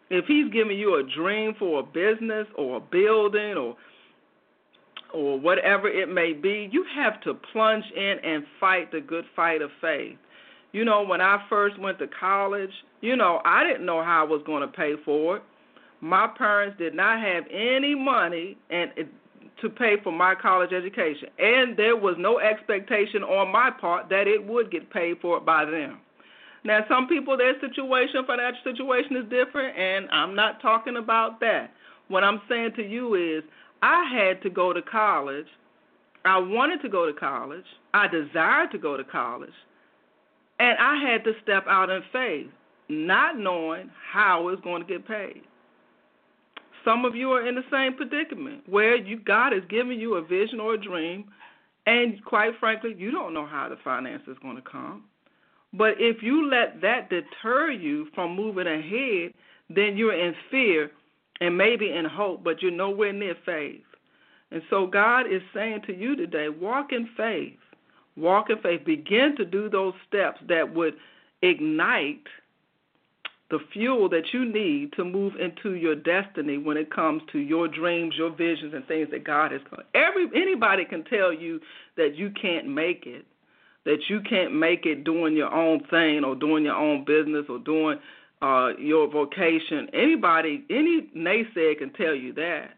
[0.09, 3.75] If he's giving you a dream for a business or a building or
[5.11, 9.61] or whatever it may be, you have to plunge in and fight the good fight
[9.61, 10.17] of faith.
[10.71, 12.69] You know, when I first went to college,
[13.01, 15.43] you know, I didn't know how I was going to pay for it.
[16.01, 19.07] My parents did not have any money and it,
[19.61, 24.27] to pay for my college education, and there was no expectation on my part that
[24.27, 25.99] it would get paid for by them.
[26.63, 31.71] Now, some people, their situation, financial situation is different, and I'm not talking about that.
[32.09, 33.43] What I'm saying to you is,
[33.81, 35.47] I had to go to college.
[36.25, 37.63] I wanted to go to college.
[37.93, 39.53] I desired to go to college.
[40.59, 42.47] And I had to step out in faith,
[42.89, 45.43] not knowing how it was going to get paid.
[46.89, 50.23] Some of you are in the same predicament where you God is giving you a
[50.23, 51.25] vision or a dream,
[51.85, 55.03] and quite frankly, you don't know how the finance is going to come.
[55.71, 59.35] But if you let that deter you from moving ahead,
[59.69, 60.89] then you're in fear
[61.41, 63.83] and maybe in hope, but you're nowhere near faith.
[64.49, 67.59] And so God is saying to you today, walk in faith.
[68.17, 68.83] Walk in faith.
[68.83, 70.95] Begin to do those steps that would
[71.43, 72.25] ignite
[73.49, 77.67] the fuel that you need to move into your destiny when it comes to your
[77.67, 79.61] dreams, your visions, and things that God has.
[79.95, 81.59] Every anybody can tell you
[81.97, 83.25] that you can't make it,
[83.85, 87.57] that you can't make it doing your own thing or doing your own business or
[87.59, 87.97] doing
[88.41, 89.89] uh, your vocation.
[89.93, 92.75] Anybody, any naysayer can tell you that.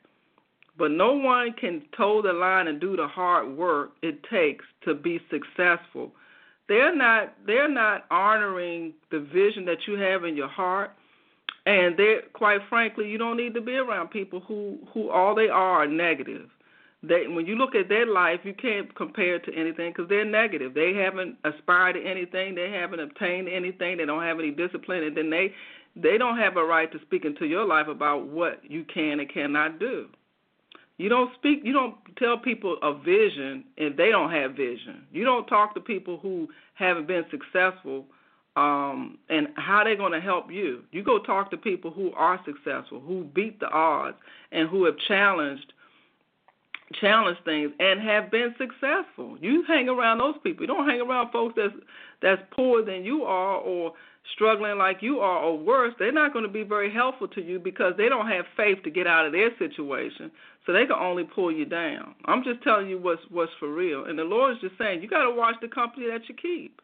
[0.77, 4.95] But no one can toe the line and do the hard work it takes to
[4.95, 6.13] be successful
[6.71, 10.91] they're not they're not honoring the vision that you have in your heart.
[11.65, 15.49] And they quite frankly you don't need to be around people who who all they
[15.49, 16.49] are are negative.
[17.03, 20.23] They when you look at their life you can't compare it to anything because they're
[20.23, 20.73] negative.
[20.73, 22.55] They haven't aspired to anything.
[22.55, 23.97] They haven't obtained anything.
[23.97, 25.03] They don't have any discipline.
[25.03, 25.53] And then they
[25.97, 29.29] they don't have a right to speak into your life about what you can and
[29.29, 30.07] cannot do
[31.01, 31.61] you don't speak.
[31.63, 35.03] You don't tell people a vision if they don't have vision.
[35.11, 38.05] You don't talk to people who haven't been successful
[38.55, 40.83] um, and how they're going to help you.
[40.91, 44.17] You go talk to people who are successful, who beat the odds,
[44.51, 45.73] and who have challenged
[46.99, 49.37] challenged things and have been successful.
[49.39, 50.63] You hang around those people.
[50.63, 51.73] You don't hang around folks that's
[52.21, 53.93] that's poorer than you are or
[54.33, 57.59] struggling like you are or worse, they're not going to be very helpful to you
[57.59, 60.31] because they don't have faith to get out of their situation.
[60.65, 62.15] So they can only pull you down.
[62.25, 64.05] I'm just telling you what's what's for real.
[64.05, 66.81] And the Lord is just saying you got to watch the company that you keep.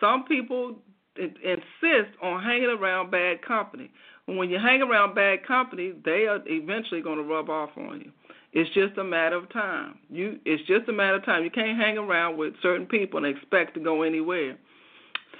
[0.00, 0.76] Some people
[1.16, 3.90] insist on hanging around bad company.
[4.26, 8.00] And when you hang around bad company, they are eventually going to rub off on
[8.00, 8.10] you.
[8.52, 9.98] It's just a matter of time.
[10.10, 11.44] You it's just a matter of time.
[11.44, 14.56] You can't hang around with certain people and expect to go anywhere.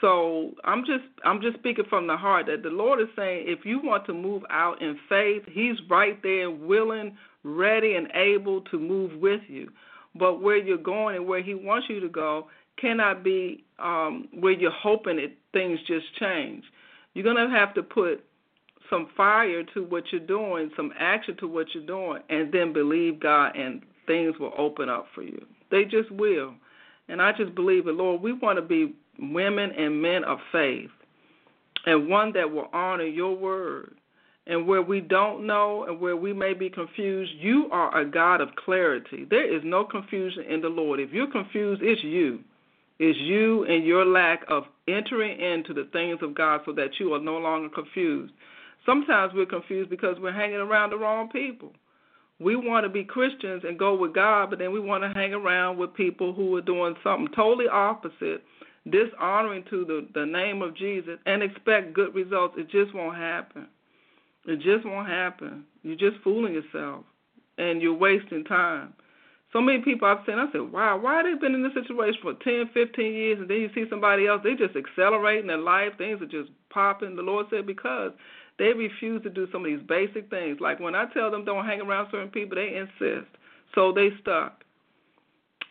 [0.00, 3.64] So I'm just I'm just speaking from the heart that the Lord is saying if
[3.64, 8.78] you want to move out in faith, He's right there, willing, ready, and able to
[8.78, 9.70] move with you.
[10.14, 12.48] But where you're going and where He wants you to go
[12.80, 16.64] cannot be um, where you're hoping that things just change.
[17.14, 18.24] You're gonna have to put
[18.90, 23.20] some fire to what you're doing, some action to what you're doing, and then believe
[23.20, 25.44] God, and things will open up for you.
[25.70, 26.54] They just will.
[27.08, 28.20] And I just believe it, Lord.
[28.20, 30.90] We want to be women and men of faith,
[31.86, 33.94] and one that will honor your word.
[34.48, 38.40] And where we don't know and where we may be confused, you are a God
[38.40, 39.26] of clarity.
[39.28, 41.00] There is no confusion in the Lord.
[41.00, 42.38] If you're confused, it's you.
[43.00, 47.12] It's you and your lack of entering into the things of God so that you
[47.14, 48.32] are no longer confused.
[48.86, 51.72] Sometimes we're confused because we're hanging around the wrong people.
[52.38, 55.34] We want to be Christians and go with God, but then we want to hang
[55.34, 58.44] around with people who are doing something totally opposite,
[58.90, 62.54] dishonoring to the, the name of Jesus, and expect good results.
[62.56, 63.66] It just won't happen.
[64.46, 65.64] It just won't happen.
[65.82, 67.04] You're just fooling yourself,
[67.58, 68.94] and you're wasting time.
[69.52, 72.34] So many people I've seen, I said, wow, why they been in this situation for
[72.34, 76.20] 10, 15 years, and then you see somebody else, they just accelerating their life, things
[76.20, 77.16] are just popping.
[77.16, 78.12] The Lord said because
[78.58, 80.58] they refuse to do some of these basic things.
[80.60, 83.30] Like when I tell them don't hang around certain people, they insist.
[83.74, 84.62] So they stuck.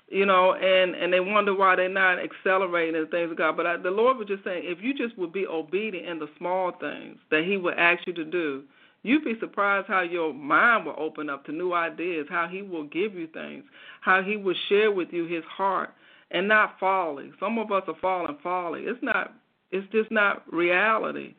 [0.08, 3.58] You know, and and they wonder why they're not accelerating the things of God.
[3.58, 6.30] But I, the Lord was just saying, if you just would be obedient in the
[6.38, 8.64] small things that He would ask you to do,
[9.06, 12.86] You'd be surprised how your mind will open up to new ideas, how he will
[12.86, 13.64] give you things,
[14.02, 15.92] how he will share with you his heart
[16.32, 17.32] and not folly.
[17.40, 18.82] Some of us are falling folly.
[18.86, 19.32] It's not
[19.70, 21.36] it's just not reality.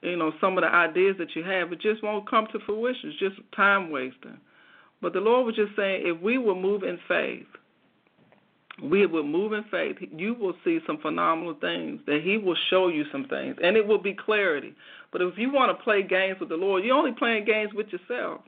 [0.00, 3.10] You know, some of the ideas that you have, it just won't come to fruition.
[3.10, 4.38] It's just time wasting.
[5.02, 7.46] But the Lord was just saying if we will move in faith,
[8.82, 12.88] we will move in faith, you will see some phenomenal things, that He will show
[12.88, 14.74] you some things, and it will be clarity.
[15.12, 17.86] But if you want to play games with the Lord, you're only playing games with
[17.88, 18.42] yourself.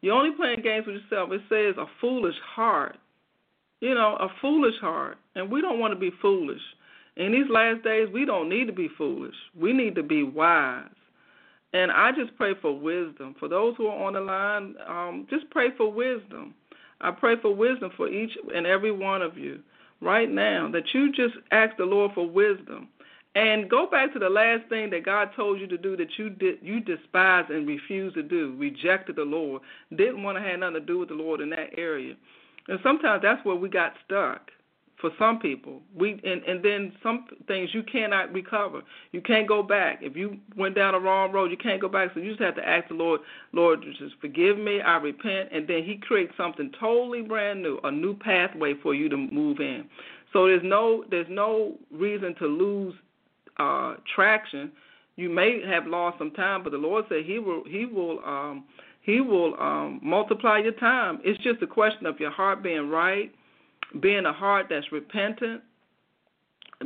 [0.00, 1.30] You're only playing games with yourself.
[1.30, 2.96] It says a foolish heart.
[3.80, 5.18] You know, a foolish heart.
[5.36, 6.60] And we don't want to be foolish.
[7.16, 9.34] In these last days, we don't need to be foolish.
[9.54, 10.86] We need to be wise.
[11.72, 13.36] And I just pray for wisdom.
[13.38, 16.54] For those who are on the line, um, just pray for wisdom
[17.02, 19.60] I pray for wisdom for each and every one of you
[20.00, 22.88] right now, that you just ask the Lord for wisdom.
[23.34, 26.28] And go back to the last thing that God told you to do that you
[26.28, 29.62] did you despised and refused to do, rejected the Lord,
[29.96, 32.14] didn't want to have nothing to do with the Lord in that area.
[32.68, 34.50] And sometimes that's where we got stuck
[35.02, 35.82] for some people.
[35.94, 38.80] We and and then some things you cannot recover.
[39.10, 39.98] You can't go back.
[40.00, 42.12] If you went down the wrong road, you can't go back.
[42.14, 43.20] So you just have to ask the Lord,
[43.52, 44.80] Lord, just forgive me.
[44.80, 49.10] I repent, and then He creates something totally brand new, a new pathway for you
[49.10, 49.84] to move in.
[50.32, 52.94] So there's no there's no reason to lose
[53.58, 54.72] uh, traction.
[55.16, 58.64] You may have lost some time, but the Lord said He will He will um,
[59.02, 61.18] He will um, multiply your time.
[61.24, 63.32] It's just a question of your heart being right
[64.00, 65.62] being a heart that's repentant,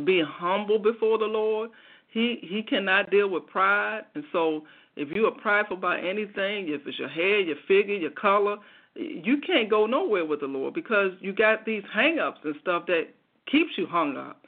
[0.04, 1.70] being humble before the Lord.
[2.08, 4.64] He he cannot deal with pride, and so
[4.96, 8.56] if you are prideful about anything, if it's your hair, your figure, your color,
[8.94, 13.08] you can't go nowhere with the Lord because you got these hang-ups and stuff that
[13.50, 14.46] keeps you hung up.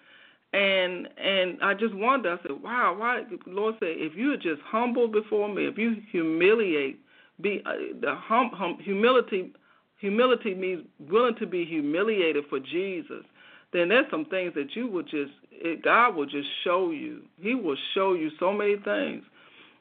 [0.55, 2.39] And and I just wonder.
[2.39, 3.25] I said, wow, why?
[3.47, 7.01] Lord said, if you are just humble before me, if you humiliate,
[7.43, 9.53] be uh, the hum, hum, humility
[9.99, 13.25] humility means willing to be humiliated for Jesus,
[13.73, 17.23] then there's some things that you will just it, God will just show you.
[17.41, 19.25] He will show you so many things,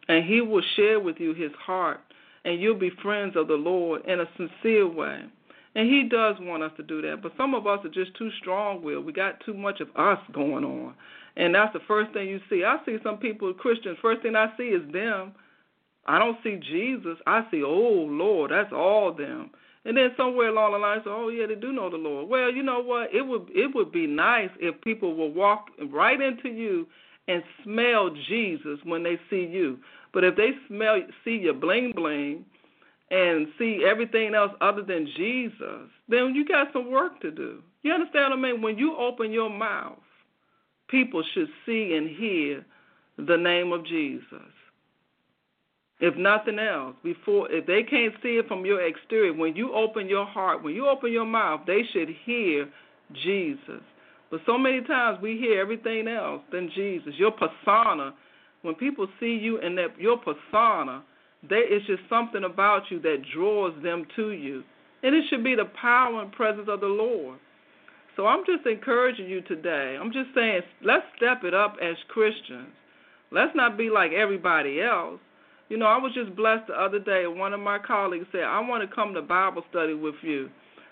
[0.08, 2.00] and He will share with you His heart,
[2.46, 5.24] and you'll be friends of the Lord in a sincere way.
[5.76, 8.32] And He does want us to do that, but some of us are just too
[8.42, 9.06] strong-willed.
[9.06, 10.96] We got too much of us going on,
[11.36, 12.64] and that's the first thing you see.
[12.64, 13.98] I see some people, Christians.
[14.02, 15.34] First thing I see is them.
[16.08, 17.18] I don't see Jesus.
[17.28, 19.52] I see, oh Lord, that's all them.
[19.88, 22.52] And then somewhere along the line, say, "Oh yeah, they do know the Lord." Well,
[22.52, 23.16] you know what?
[23.16, 26.86] It would it would be nice if people would walk right into you
[27.30, 29.80] and smell Jesus when they see you.
[30.14, 32.44] But if they smell see your bling bling
[33.12, 37.64] and see everything else other than Jesus, then you got some work to do.
[37.84, 38.62] You understand what I mean?
[38.62, 40.00] When you open your mouth,
[40.90, 42.66] people should see and hear
[43.18, 44.52] the name of Jesus.
[46.00, 50.08] If nothing else, before if they can't see it from your exterior, when you open
[50.08, 52.70] your heart, when you open your mouth, they should hear
[53.24, 53.82] Jesus.
[54.30, 57.14] But so many times we hear everything else than Jesus.
[57.18, 58.14] Your persona,
[58.62, 61.04] when people see you in that your persona,
[61.48, 64.64] there is just something about you that draws them to you.
[65.02, 67.40] And it should be the power and presence of the Lord.
[68.16, 69.98] So I'm just encouraging you today.
[70.00, 72.70] I'm just saying, let's step it up as Christians.
[73.32, 75.20] Let's not be like everybody else.
[75.70, 77.28] You know, I was just blessed the other day.
[77.28, 80.50] One of my colleagues said, I want to come to Bible study with you.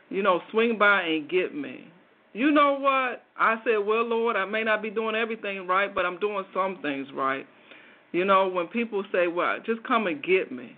[0.09, 1.87] You know, swing by and get me.
[2.33, 3.23] You know what?
[3.37, 6.79] I said, Well, Lord, I may not be doing everything right, but I'm doing some
[6.81, 7.47] things right.
[8.11, 10.77] You know, when people say, Well, just come and get me.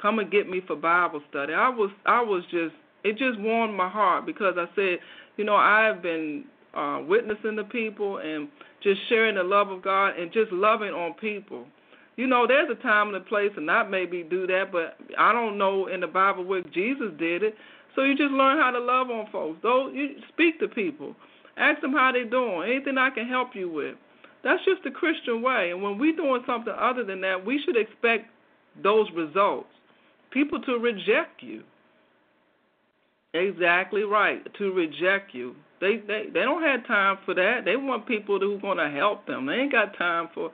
[0.00, 1.54] Come and get me for Bible study.
[1.54, 2.74] I was I was just
[3.04, 4.98] it just warmed my heart because I said,
[5.36, 6.44] you know, I've been
[6.74, 8.48] uh witnessing to people and
[8.82, 11.66] just sharing the love of God and just loving on people
[12.18, 15.32] you know, there's a time and a place to not maybe do that, but I
[15.32, 17.54] don't know in the Bible where Jesus did it.
[17.94, 19.60] So you just learn how to love on folks.
[19.62, 21.14] Though you speak to people,
[21.56, 23.94] ask them how they're doing, anything I can help you with.
[24.42, 25.70] That's just the Christian way.
[25.70, 28.26] And when we're doing something other than that, we should expect
[28.82, 29.68] those results.
[30.32, 31.62] People to reject you.
[33.32, 34.42] Exactly right.
[34.58, 35.54] To reject you.
[35.80, 37.64] They they they don't have time for that.
[37.64, 39.46] They want people who are going to help them.
[39.46, 40.50] They ain't got time for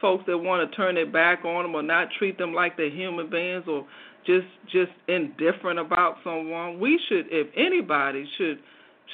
[0.00, 2.90] folks that want to turn their back on them or not treat them like they're
[2.90, 3.86] human beings or
[4.26, 6.78] just just indifferent about someone.
[6.78, 8.58] We should, if anybody, should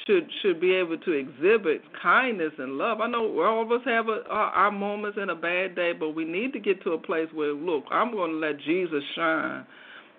[0.05, 3.01] should should be able to exhibit kindness and love.
[3.01, 6.11] I know all of us have a, our, our moments in a bad day, but
[6.11, 9.65] we need to get to a place where, look, I'm going to let Jesus shine,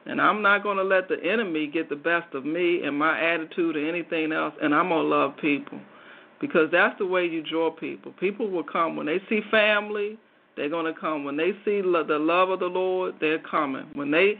[0.06, 3.20] and I'm not going to let the enemy get the best of me and my
[3.20, 5.78] attitude or anything else, and I'm going to love people,
[6.40, 8.12] because that's the way you draw people.
[8.18, 10.18] People will come when they see family.
[10.58, 13.14] They're going to come when they see the love of the Lord.
[13.20, 14.34] They're coming when they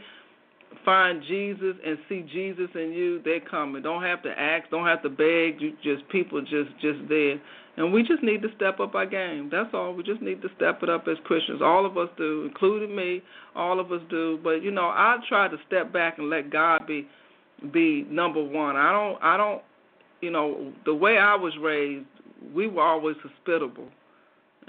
[0.85, 3.81] find Jesus and see Jesus in you, they're coming.
[3.81, 5.61] Don't have to ask, don't have to beg.
[5.61, 7.41] You just people just just there.
[7.77, 9.49] And we just need to step up our game.
[9.51, 9.93] That's all.
[9.93, 11.61] We just need to step it up as Christians.
[11.61, 13.21] All of us do, including me.
[13.55, 14.39] All of us do.
[14.43, 17.07] But you know, I try to step back and let God be
[17.73, 18.75] be number one.
[18.75, 19.61] I don't I don't
[20.21, 22.05] you know, the way I was raised,
[22.53, 23.87] we were always hospitable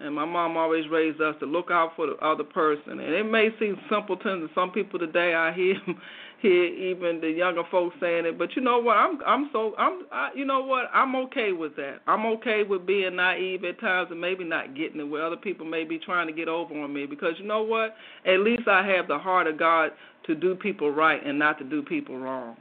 [0.00, 3.00] and my mom always raised us to look out for the other person.
[3.00, 5.34] And it may seem simpleton to some people today.
[5.34, 5.76] I hear
[6.42, 8.96] hear even the younger folks saying it, but you know what?
[8.96, 10.86] I'm I'm so I'm I, you know what?
[10.94, 11.98] I'm okay with that.
[12.06, 15.66] I'm okay with being naive at times and maybe not getting it where other people
[15.66, 17.94] may be trying to get over on me because you know what?
[18.26, 19.90] At least I have the heart of God
[20.26, 22.56] to do people right and not to do people wrong.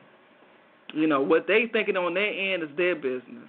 [0.94, 3.48] You know what they thinking on their end is their business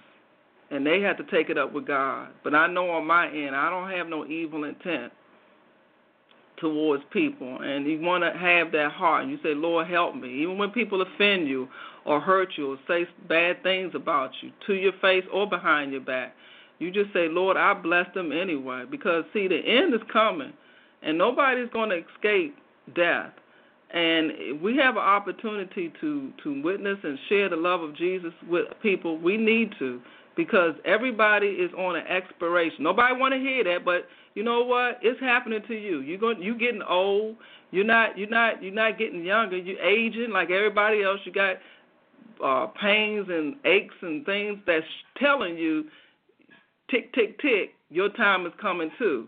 [0.71, 2.29] and they had to take it up with God.
[2.43, 5.11] But I know on my end, I don't have no evil intent
[6.61, 7.61] towards people.
[7.61, 9.23] And you want to have that heart.
[9.23, 10.41] And you say, Lord, help me.
[10.41, 11.67] Even when people offend you
[12.05, 16.01] or hurt you or say bad things about you to your face or behind your
[16.01, 16.33] back,
[16.79, 18.85] you just say, Lord, I bless them anyway.
[18.89, 20.53] Because, see, the end is coming,
[21.03, 22.55] and nobody's going to escape
[22.95, 23.31] death.
[23.93, 28.67] And we have an opportunity to to witness and share the love of Jesus with
[28.81, 29.17] people.
[29.17, 30.01] We need to
[30.35, 32.83] because everybody is on an expiration.
[32.83, 34.99] Nobody want to hear that, but you know what?
[35.01, 36.01] It's happening to you.
[36.01, 37.35] You're going you getting old.
[37.71, 39.57] You're not you're not you're not getting younger.
[39.57, 41.19] You're aging like everybody else.
[41.25, 41.57] You got
[42.43, 44.85] uh pains and aches and things that's
[45.17, 45.85] telling you
[46.89, 49.27] tick tick tick your time is coming too.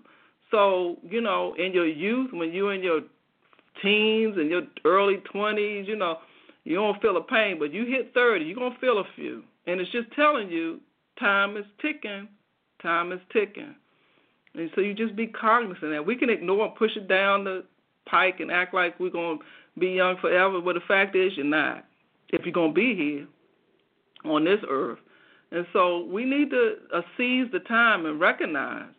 [0.49, 3.01] So, you know, in your youth when you're in your
[3.81, 6.19] teens and your early 20s, you know,
[6.63, 9.43] you don't feel a pain, but you hit 30, you're to feel a few.
[9.67, 10.79] And it's just telling you
[11.19, 12.27] Time is ticking.
[12.81, 13.75] Time is ticking.
[14.55, 17.63] And so you just be cognizant that we can ignore and push it down the
[18.05, 21.45] pike and act like we're going to be young forever, but the fact is you're
[21.45, 21.85] not.
[22.29, 23.27] If you're going to be here
[24.31, 24.99] on this earth.
[25.51, 28.91] And so we need to uh, seize the time and recognize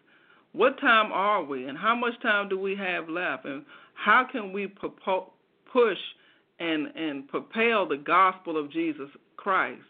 [0.52, 4.52] what time are we and how much time do we have left and how can
[4.52, 4.68] we
[5.72, 5.98] push
[6.60, 9.82] and and propel the gospel of Jesus Christ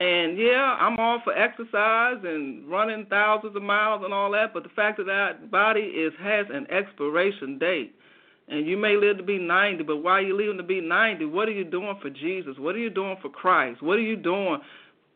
[0.00, 4.64] and yeah, I'm all for exercise and running thousands of miles and all that, but
[4.64, 7.94] the fact of that body is has an expiration date.
[8.48, 11.48] And you may live to be 90, but while you're living to be 90, what
[11.48, 12.58] are you doing for Jesus?
[12.58, 13.82] What are you doing for Christ?
[13.82, 14.58] What are you doing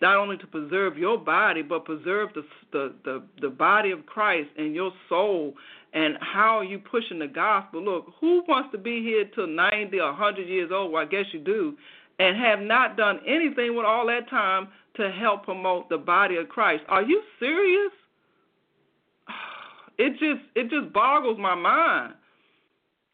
[0.00, 4.50] not only to preserve your body, but preserve the the the, the body of Christ
[4.56, 5.54] and your soul?
[5.92, 7.82] And how are you pushing the gospel?
[7.82, 10.92] Look, who wants to be here till 90 or 100 years old?
[10.92, 11.76] Well, I guess you do
[12.18, 16.48] and have not done anything with all that time to help promote the body of
[16.48, 16.84] Christ.
[16.88, 17.92] Are you serious?
[19.98, 22.12] It just it just boggles my mind.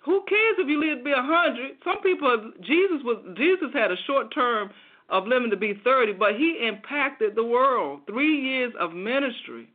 [0.04, 1.76] Who cares if you live to be a hundred?
[1.84, 4.70] Some people Jesus was Jesus had a short term
[5.08, 8.00] of living to be thirty, but he impacted the world.
[8.08, 9.68] Three years of ministry.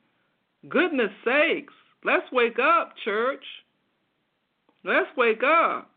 [0.67, 1.73] Goodness sakes.
[2.03, 3.43] Let's wake up, church.
[4.83, 5.89] Let's wake up.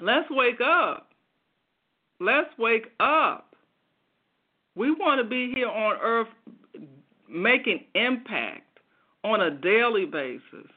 [0.00, 1.07] Let's wake up.
[2.20, 3.54] Let's wake up.
[4.74, 6.28] We want to be here on earth
[7.28, 8.78] making impact
[9.24, 10.70] on a daily basis.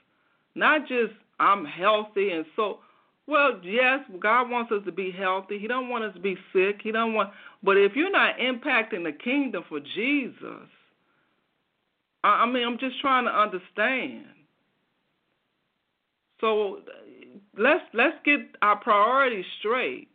[0.56, 2.80] Not just I'm healthy and so
[3.28, 5.58] well, yes, God wants us to be healthy.
[5.60, 6.82] He don't want us to be sick.
[6.84, 7.32] He don't want
[7.64, 10.68] but if you're not impacting the kingdom for Jesus,
[12.24, 14.26] I mean, I'm just trying to understand.
[16.40, 16.80] So
[17.58, 20.10] let's let's get our priorities straight.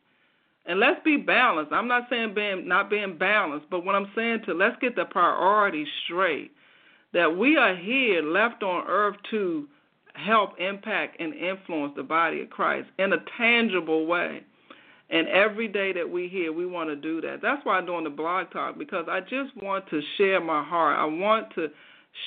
[0.67, 1.73] And let's be balanced.
[1.73, 5.05] I'm not saying being not being balanced, but what I'm saying to let's get the
[5.05, 6.51] priorities straight.
[7.13, 9.69] That we are here left on earth to
[10.15, 14.43] help impact and influence the body of Christ in a tangible way.
[15.09, 17.41] And every day that we here, we want to do that.
[17.41, 20.99] That's why I'm doing the blog talk because I just want to share my heart.
[20.99, 21.69] I want to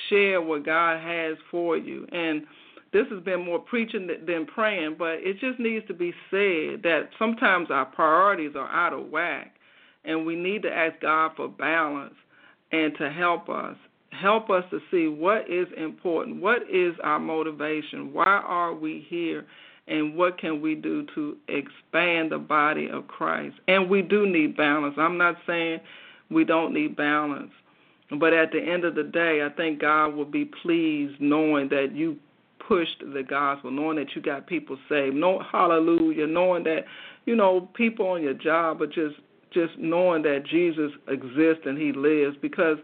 [0.08, 2.06] share what God has for you.
[2.10, 2.44] And
[2.92, 7.10] this has been more preaching than praying, but it just needs to be said that
[7.18, 9.54] sometimes our priorities are out of whack.
[10.04, 12.14] and we need to ask God for balance
[12.72, 13.76] and to help us.
[14.12, 19.44] Help us to see what is important, what is our motivation, why are we here,
[19.86, 23.56] and what can we do to expand the body of Christ.
[23.68, 24.94] And we do need balance.
[24.98, 25.80] I'm not saying
[26.30, 27.52] we don't need balance.
[28.18, 31.92] But at the end of the day, I think God will be pleased knowing that
[31.94, 32.16] you
[32.70, 35.16] pushed the gospel, knowing that you got people saved.
[35.16, 36.84] No hallelujah, knowing that,
[37.26, 39.16] you know, people on your job are just
[39.52, 42.78] just knowing that Jesus exists and he lives because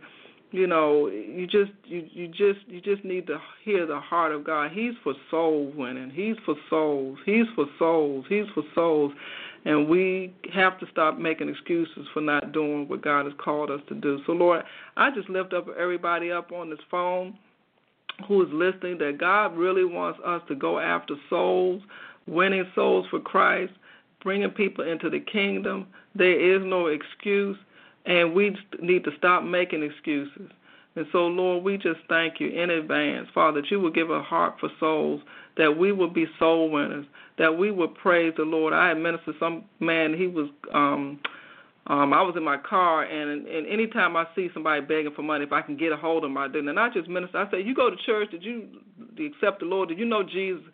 [0.51, 4.43] you know you just you you just you just need to hear the heart of
[4.43, 4.72] God.
[4.72, 6.11] He's for soul winning.
[6.11, 7.18] He's for souls.
[7.24, 8.24] He's for souls.
[8.28, 9.12] He's for souls.
[9.64, 13.80] And we have to stop making excuses for not doing what God has called us
[13.89, 14.18] to do.
[14.26, 14.64] So Lord,
[14.97, 17.39] I just lift up everybody up on this phone
[18.27, 21.83] who is listening that God really wants us to go after souls,
[22.27, 23.73] winning souls for Christ,
[24.23, 25.87] bringing people into the kingdom.
[26.14, 27.57] There is no excuse,
[28.07, 30.51] and we need to stop making excuses.
[30.97, 34.23] And so, Lord, we just thank you in advance, Father, that you will give a
[34.23, 35.21] heart for souls,
[35.59, 37.05] that we will be soul winners,
[37.39, 38.73] that we will praise the Lord.
[38.73, 41.21] I had ministered some man, he was um
[41.89, 45.45] um, I was in my car, and and anytime I see somebody begging for money,
[45.45, 46.59] if I can get a hold of them, I do.
[46.59, 47.39] And I just minister.
[47.39, 48.30] I say, "You go to church?
[48.32, 48.66] Did you
[49.24, 49.89] accept the Lord?
[49.89, 50.64] Did you know Jesus?"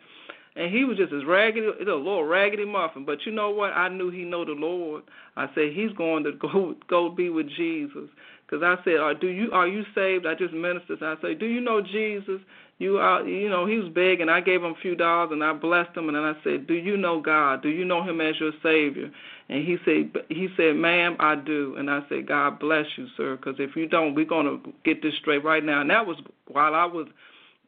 [0.55, 3.05] And he was just as raggedy, a little raggedy muffin.
[3.05, 3.73] But you know what?
[3.73, 5.03] I knew he know the Lord.
[5.35, 8.09] I said he's going to go go be with Jesus.
[8.45, 11.03] Because I said, are, "Do you are you saved?" I just ministered.
[11.03, 12.41] I said, "Do you know Jesus?"
[12.79, 15.53] You are, you know, he was and I gave him a few dollars, and I
[15.53, 17.61] blessed him, and then I said, "Do you know God?
[17.61, 19.11] Do you know Him as your Savior?"
[19.49, 21.75] And he said, he said, ma'am, I do.
[21.77, 25.13] And I said, God bless you, sir, because if you don't, we're to get this
[25.19, 25.81] straight right now.
[25.81, 26.17] And that was
[26.47, 27.07] while I was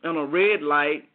[0.03, 1.09] on a red light.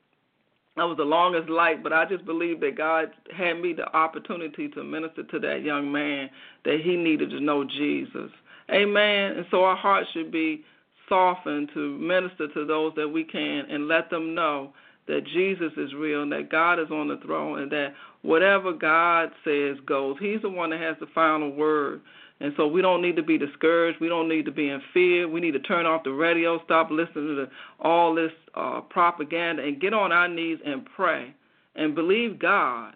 [0.76, 4.68] That was the longest light, but I just believe that God had me the opportunity
[4.68, 6.30] to minister to that young man
[6.64, 8.30] that he needed to know Jesus.
[8.70, 9.32] Amen.
[9.32, 10.64] And so our hearts should be
[11.08, 14.72] softened to minister to those that we can and let them know
[15.10, 19.30] that Jesus is real and that God is on the throne and that whatever God
[19.44, 20.16] says goes.
[20.20, 22.00] He's the one that has the final word.
[22.38, 24.00] And so we don't need to be discouraged.
[24.00, 25.28] We don't need to be in fear.
[25.28, 27.50] We need to turn off the radio, stop listening to
[27.80, 31.34] all this uh, propaganda, and get on our knees and pray
[31.74, 32.94] and believe God.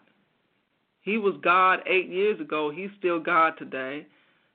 [1.02, 2.70] He was God eight years ago.
[2.74, 4.06] He's still God today.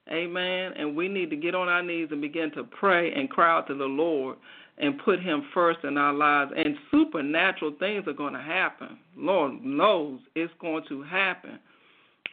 [0.09, 0.71] Amen.
[0.77, 3.67] And we need to get on our knees and begin to pray and cry out
[3.67, 4.37] to the Lord
[4.79, 6.51] and put him first in our lives.
[6.55, 8.97] And supernatural things are going to happen.
[9.15, 11.59] Lord knows it's going to happen.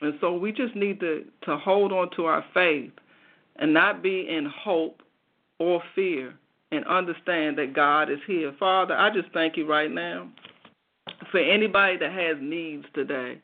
[0.01, 2.93] And so we just need to to hold on to our faith
[3.57, 5.03] and not be in hope
[5.59, 6.35] or fear
[6.71, 8.55] and understand that god is here.
[8.59, 10.29] Father i just thank you right now
[11.31, 13.41] for anybody that has needs today.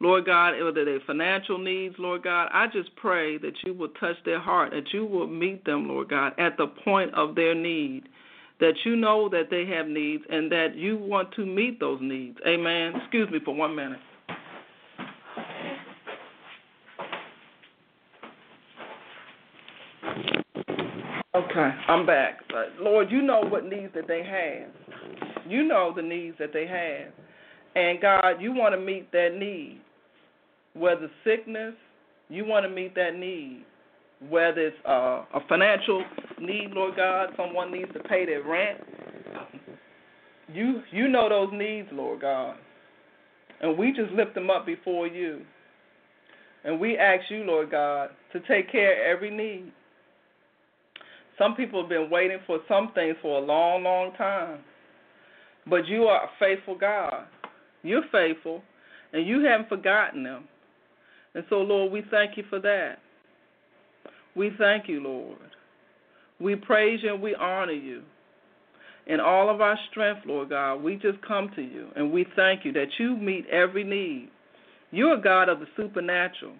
[0.00, 4.16] Lord God, whether they're financial needs, Lord God, I just pray that you will touch
[4.24, 8.04] their heart, that you will meet them, Lord God, at the point of their need
[8.60, 12.38] that you know that they have needs and that you want to meet those needs.
[12.46, 12.92] Amen.
[13.02, 13.98] Excuse me for one minute.
[21.34, 22.40] Okay, I'm back.
[22.48, 24.70] But Lord, you know what needs that they have.
[25.48, 27.12] You know the needs that they have.
[27.74, 29.80] And God, you want to meet that need.
[30.74, 31.74] Whether sickness,
[32.28, 33.64] you want to meet that need
[34.28, 36.04] whether it's uh, a financial
[36.40, 38.80] need, Lord God, someone needs to pay their rent.
[40.52, 42.56] You you know those needs, Lord God.
[43.60, 45.42] And we just lift them up before you.
[46.64, 49.72] And we ask you, Lord God, to take care of every need.
[51.38, 54.60] Some people have been waiting for some things for a long, long time.
[55.66, 57.26] But you are a faithful God.
[57.82, 58.62] You're faithful,
[59.12, 60.44] and you haven't forgotten them.
[61.34, 62.98] And so, Lord, we thank you for that.
[64.36, 65.38] We thank you, Lord.
[66.40, 68.02] We praise you and we honor you.
[69.06, 72.64] In all of our strength, Lord God, we just come to you and we thank
[72.64, 74.30] you that you meet every need.
[74.90, 76.54] You're a God of the supernatural,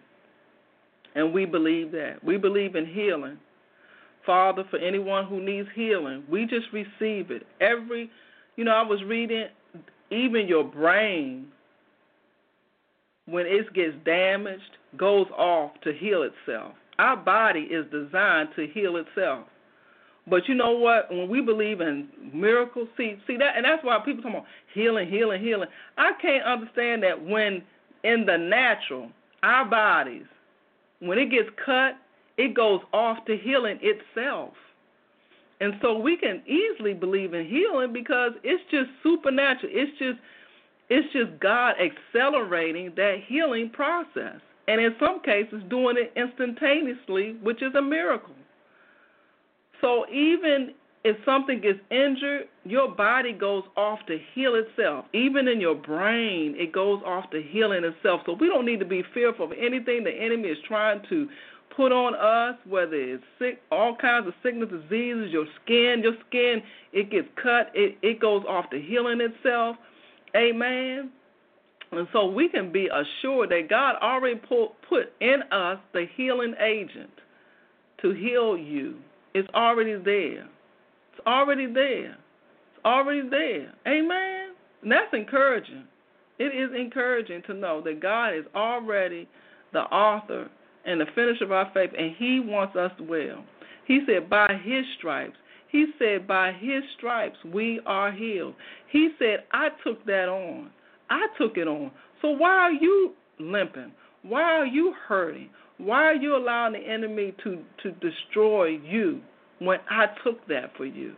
[1.14, 2.16] and we believe that.
[2.24, 3.38] We believe in healing.
[4.26, 7.46] Father, for anyone who needs healing, we just receive it.
[7.60, 8.10] Every,
[8.56, 9.46] you know, I was reading,
[10.10, 11.46] even your brain,
[13.26, 14.62] when it gets damaged,
[14.96, 16.72] goes off to heal itself.
[16.99, 19.47] Our body is designed to heal itself.
[20.26, 21.11] But you know what?
[21.11, 25.09] When we believe in miracles, see, see that, and that's why people talk about healing,
[25.11, 25.68] healing, healing.
[25.99, 27.62] I can't understand that when
[28.05, 29.11] in the natural,
[29.42, 30.24] our bodies,
[31.01, 31.99] when it gets cut,
[32.38, 34.55] it goes off to healing itself.
[35.61, 39.72] And so we can easily believe in healing because it's just supernatural.
[39.74, 40.18] It's just
[40.90, 44.40] it's just God accelerating that healing process.
[44.68, 48.34] And in some cases doing it instantaneously, which is a miracle.
[49.80, 55.04] So even if something gets injured, your body goes off to heal itself.
[55.12, 58.22] Even in your brain, it goes off to healing itself.
[58.24, 61.28] So we don't need to be fearful of anything the enemy is trying to
[61.76, 66.62] put on us, whether it's sick, all kinds of sickness, diseases, your skin, your skin,
[66.92, 69.76] it gets cut, it, it goes off to healing itself.
[70.36, 71.10] Amen.
[71.99, 77.11] And so we can be assured that God already put, in us the healing agent
[78.03, 78.97] to heal you.
[79.34, 80.49] It's already there.
[81.12, 82.12] It's already there.
[82.12, 83.72] It's already there.
[83.86, 84.55] Amen.
[84.82, 85.84] And that's encouraging.
[86.38, 89.28] It is encouraging to know that God is already
[89.72, 90.49] the author
[90.84, 93.45] and the finisher of our faith, and He wants us well.
[93.86, 95.36] He said, by His stripes.
[95.70, 98.55] He said, by His stripes we are healed.
[98.90, 100.70] He said, I took that on.
[101.14, 101.90] I took it on.
[102.20, 103.92] So why are you limping?
[104.22, 105.50] Why are you hurting?
[105.78, 109.20] Why are you allowing the enemy to, to destroy you
[109.58, 111.14] when I took that for you?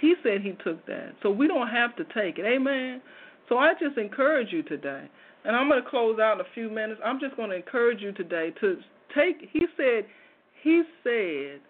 [0.00, 1.12] He said he took that.
[1.22, 2.46] So we don't have to take it.
[2.46, 3.02] Amen.
[3.48, 5.08] So I just encourage you today.
[5.44, 7.00] And I'm going to close out in a few minutes.
[7.04, 8.76] I'm just going to encourage you today to
[9.14, 10.06] take he said
[10.62, 11.60] he said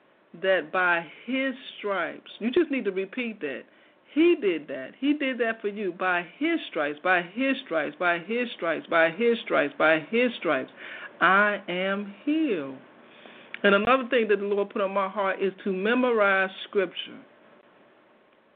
[0.43, 2.31] that by his stripes.
[2.39, 3.63] You just need to repeat that.
[4.15, 4.93] He did that.
[4.99, 9.11] He did that for you by his stripes, by his stripes, by his stripes, by
[9.11, 10.71] his stripes, by his stripes.
[11.21, 12.77] I am healed.
[13.63, 17.19] And another thing that the Lord put on my heart is to memorize scripture.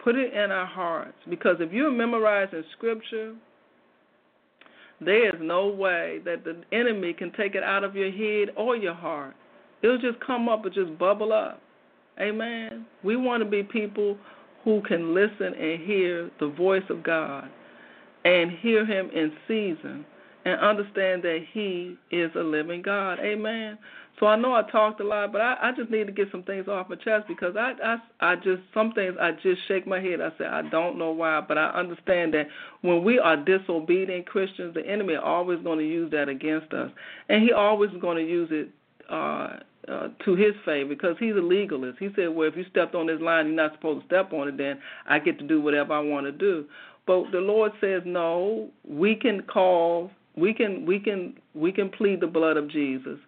[0.03, 1.17] Put it in our hearts.
[1.31, 3.35] Because if you're memorizing scripture,
[5.01, 8.77] there is no way that the enemy can take it out of your head or
[8.77, 9.35] your heart.
[9.83, 11.63] It'll just come up and just bubble up.
[12.21, 12.87] Amen.
[13.03, 14.17] We want to be people
[14.67, 17.49] who can listen and hear the voice of God
[18.25, 20.05] and hear Him in season
[20.45, 23.21] and understand that He is a living God.
[23.21, 23.79] Amen.
[24.19, 26.43] So I know I talked a lot, but I, I just need to get some
[26.43, 30.01] things off my chest because I, I, I just some things I just shake my
[30.01, 30.21] head.
[30.21, 32.49] I say I don't know why, but I understand that
[32.81, 36.91] when we are disobedient Christians, the enemy is always going to use that against us,
[37.29, 38.71] and he always is going to use it
[39.09, 39.57] uh,
[39.89, 41.99] uh, to his favor because he's a legalist.
[41.99, 44.49] He said, "Well, if you stepped on this line, you're not supposed to step on
[44.49, 44.57] it.
[44.57, 46.65] Then I get to do whatever I want to do."
[47.07, 52.21] But the Lord says, "No, we can call, we can, we can, we can plead
[52.21, 53.19] the blood of Jesus,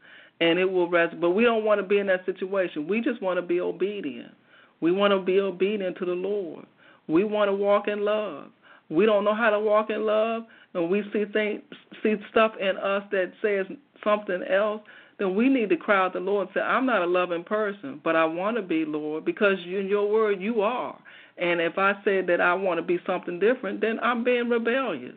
[0.40, 2.88] and it will rest." But we don't want to be in that situation.
[2.88, 4.32] We just want to be obedient.
[4.80, 6.66] We want to be obedient to the Lord.
[7.06, 8.46] We want to walk in love.
[8.90, 11.62] We don't know how to walk in love, and we see things,
[12.02, 13.66] see stuff in us that says
[14.02, 14.82] something else
[15.18, 17.44] then we need to cry out to the Lord and say, I'm not a loving
[17.44, 20.98] person, but I want to be, Lord, because in your word you are.
[21.36, 25.16] And if I say that I want to be something different, then I'm being rebellious.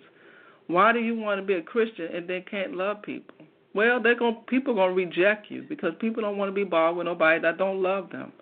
[0.67, 3.35] Why do you want to be a Christian and then can't love people?
[3.73, 6.63] Well, they're going people are going to reject you because people don't want to be
[6.63, 8.33] bothered with nobody that don't love them.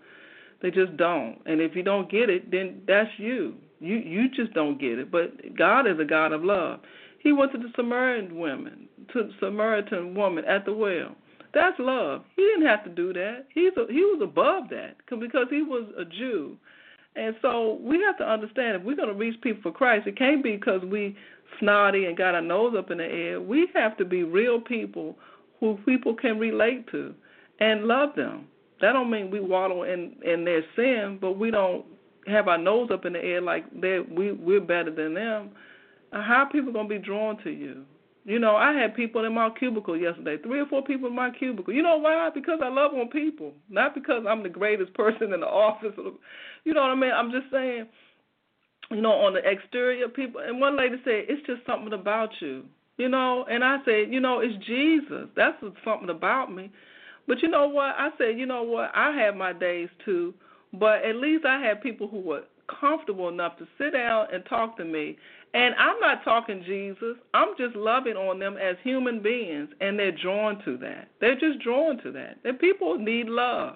[0.62, 1.40] They just don't.
[1.46, 3.56] And if you don't get it, then that's you.
[3.80, 5.12] You you just don't get it.
[5.12, 6.80] But God is a God of love.
[7.20, 11.16] He went to the Samaritan woman, to the Samaritan woman at the well.
[11.54, 12.24] That's love.
[12.36, 13.46] He didn't have to do that.
[13.54, 16.58] He's a, he was above that because he was a Jew.
[17.16, 20.18] And so we have to understand if we're going to reach people for Christ, it
[20.18, 21.18] can't be because we
[21.60, 23.42] snotty and got our nose up in the air.
[23.42, 25.18] We have to be real people
[25.60, 27.14] who people can relate to
[27.60, 28.48] and love them.
[28.82, 31.86] That don't mean we waddle in in their sin, but we don't
[32.28, 35.50] have our nose up in the air like they we we're better than them.
[36.14, 37.84] How are people gonna be drawn to you?
[38.30, 41.32] You know, I had people in my cubicle yesterday, three or four people in my
[41.32, 41.74] cubicle.
[41.74, 42.30] You know why?
[42.32, 45.94] Because I love on people, not because I'm the greatest person in the office.
[46.64, 47.12] You know what I mean?
[47.12, 47.88] I'm just saying,
[48.92, 50.42] you know, on the exterior, people.
[50.46, 52.66] And one lady said, it's just something about you,
[52.98, 53.46] you know.
[53.50, 55.28] And I said, you know, it's Jesus.
[55.36, 56.70] That's something about me.
[57.28, 57.96] But you know what?
[57.98, 58.92] I said, you know what?
[58.94, 60.36] I have my days too,
[60.72, 62.44] but at least I had people who were
[62.80, 65.18] comfortable enough to sit down and talk to me
[65.54, 67.16] and I'm not talking Jesus.
[67.34, 71.10] I'm just loving on them as human beings, and they're drawn to that.
[71.20, 72.38] They're just drawn to that.
[72.44, 73.76] And people need love.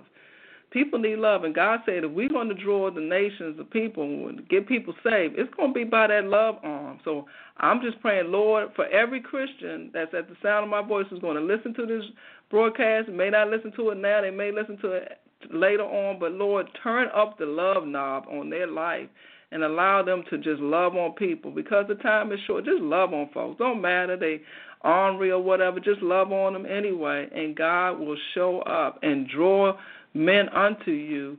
[0.69, 4.03] People need love, and God said if we're going to draw the nations of people
[4.27, 6.99] and get people saved, it's going to be by that love arm.
[7.05, 11.05] So I'm just praying, Lord, for every Christian that's at the sound of my voice
[11.11, 12.03] who's going to listen to this
[12.49, 15.19] broadcast, may not listen to it now, they may listen to it
[15.51, 19.09] later on, but Lord, turn up the love knob on their life
[19.53, 22.65] and allow them to just love on people because the time is short.
[22.65, 23.59] Just love on folks.
[23.59, 24.41] Don't matter they
[24.81, 25.79] ornery or whatever.
[25.79, 29.77] Just love on them anyway, and God will show up and draw
[30.13, 31.37] men unto you.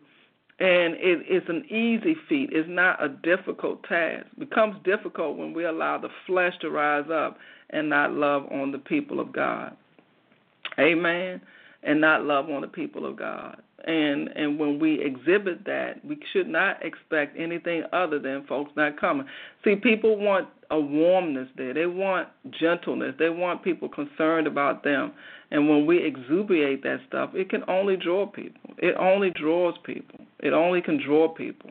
[0.61, 2.51] And it, it's an easy feat.
[2.53, 4.27] It's not a difficult task.
[4.33, 7.37] It becomes difficult when we allow the flesh to rise up
[7.71, 9.77] and not love on the people of God.
[10.79, 11.41] Amen.
[11.87, 13.61] And not love on the people of God.
[13.87, 18.99] And and when we exhibit that, we should not expect anything other than folks not
[18.99, 19.27] coming.
[19.65, 21.75] See, people want a warmness there.
[21.75, 22.29] They want
[22.59, 23.15] gentleness.
[23.19, 25.13] They want people concerned about them.
[25.51, 28.71] And when we exuberate that stuff, it can only draw people.
[28.79, 30.21] It only draws people.
[30.41, 31.71] It only can draw people.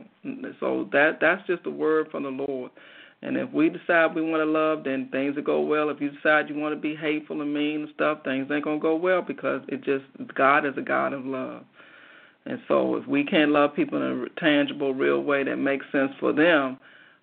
[0.60, 2.72] So that that's just a word from the Lord.
[3.24, 5.90] And if we decide we want to love, then things will go well.
[5.90, 8.80] If you decide you want to be hateful and mean and stuff, things ain't gonna
[8.80, 10.04] go well because it just
[10.36, 11.64] God is a God of love.
[12.46, 16.12] And so if we can't love people in a tangible, real way that makes sense
[16.20, 16.78] for them,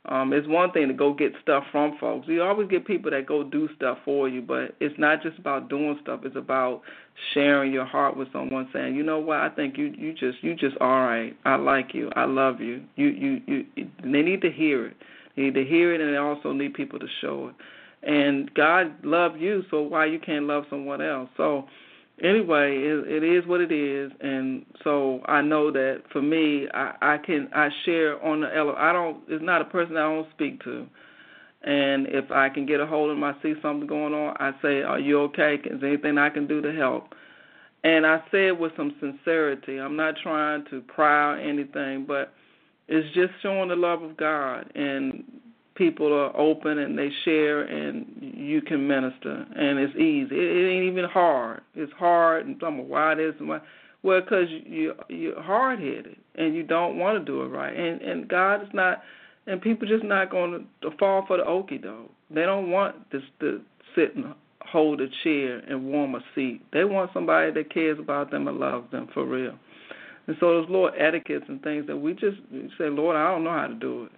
[0.06, 2.26] um, it's one thing to go get stuff from folks.
[2.26, 5.68] You always get people that go do stuff for you, but it's not just about
[5.68, 6.20] doing stuff.
[6.24, 6.80] It's about
[7.34, 9.40] sharing your heart with someone, saying, "You know what?
[9.40, 11.36] I think you you just you just all right.
[11.44, 12.10] I like you.
[12.16, 12.82] I love you.
[12.96, 13.66] You you you."
[14.02, 14.96] They need to hear it.
[15.40, 17.54] They need to hear it, and they also need people to show it.
[18.06, 21.30] And God loved you, so why you can't love someone else?
[21.36, 21.64] So
[22.22, 27.14] anyway, it, it is what it is, and so I know that for me, I,
[27.14, 29.22] I can I share on the ele- I don't.
[29.28, 30.86] It's not a person I don't speak to,
[31.62, 34.52] and if I can get a hold of them, I see something going on, I
[34.60, 35.54] say, "Are you okay?
[35.64, 37.14] Is there anything I can do to help?"
[37.82, 39.78] And I say it with some sincerity.
[39.78, 42.34] I'm not trying to pry or anything, but
[42.90, 45.22] it's just showing the love of God and
[45.76, 50.34] people are open and they share and you can minister and it's easy.
[50.34, 51.60] It, it ain't even hard.
[51.74, 53.60] It's hard and some why this and why.
[54.02, 58.00] Well, because you you're hard headed and you don't want to do it right, and
[58.00, 59.02] and God is not,
[59.46, 62.10] and people just not going to fall for the okie doke.
[62.30, 63.60] They don't want this to
[63.94, 66.62] sit and hold a chair and warm a seat.
[66.72, 69.54] They want somebody that cares about them and loves them for real.
[70.30, 72.36] And so there's little etiquettes and things that we just
[72.78, 74.12] say, Lord, I don't know how to do it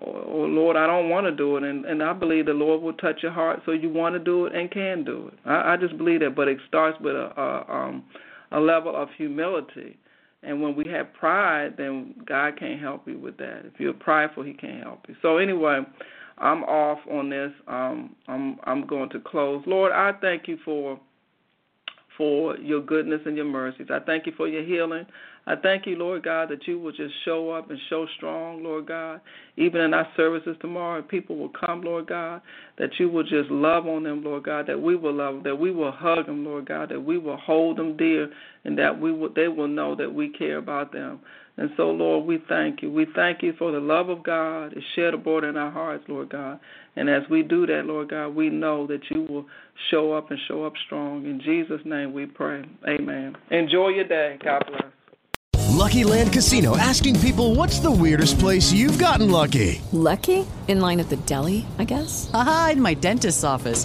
[0.00, 2.82] or, or Lord, I don't want to do it, and and I believe the Lord
[2.82, 5.38] will touch your heart so you want to do it and can do it.
[5.44, 8.04] I, I just believe that, but it starts with a, a um
[8.52, 9.96] a level of humility.
[10.42, 13.62] And when we have pride, then God can't help you with that.
[13.66, 15.14] If you're prideful, He can't help you.
[15.20, 15.82] So anyway,
[16.38, 17.52] I'm off on this.
[17.68, 19.62] Um, I'm I'm going to close.
[19.66, 20.98] Lord, I thank you for
[22.20, 23.86] for your goodness and your mercies.
[23.90, 25.06] I thank you for your healing.
[25.46, 28.88] I thank you, Lord God, that you will just show up and show strong, Lord
[28.88, 29.22] God.
[29.56, 32.42] Even in our services tomorrow, people will come, Lord God,
[32.76, 35.56] that you will just love on them, Lord God, that we will love them, that
[35.56, 38.30] we will hug them, Lord God, that we will hold them dear,
[38.64, 41.20] and that we will, they will know that we care about them.
[41.60, 42.90] And so, Lord, we thank you.
[42.90, 46.30] We thank you for the love of God is shed abroad in our hearts, Lord
[46.30, 46.58] God.
[46.96, 49.44] And as we do that, Lord God, we know that you will
[49.90, 51.26] show up and show up strong.
[51.26, 52.64] In Jesus' name we pray.
[52.88, 53.36] Amen.
[53.50, 54.38] Enjoy your day.
[54.42, 54.90] God bless.
[55.68, 59.82] Lucky Land Casino asking people what's the weirdest place you've gotten lucky?
[59.92, 60.46] Lucky?
[60.66, 62.30] In line at the deli, I guess?
[62.32, 63.84] Aha, in my dentist's office.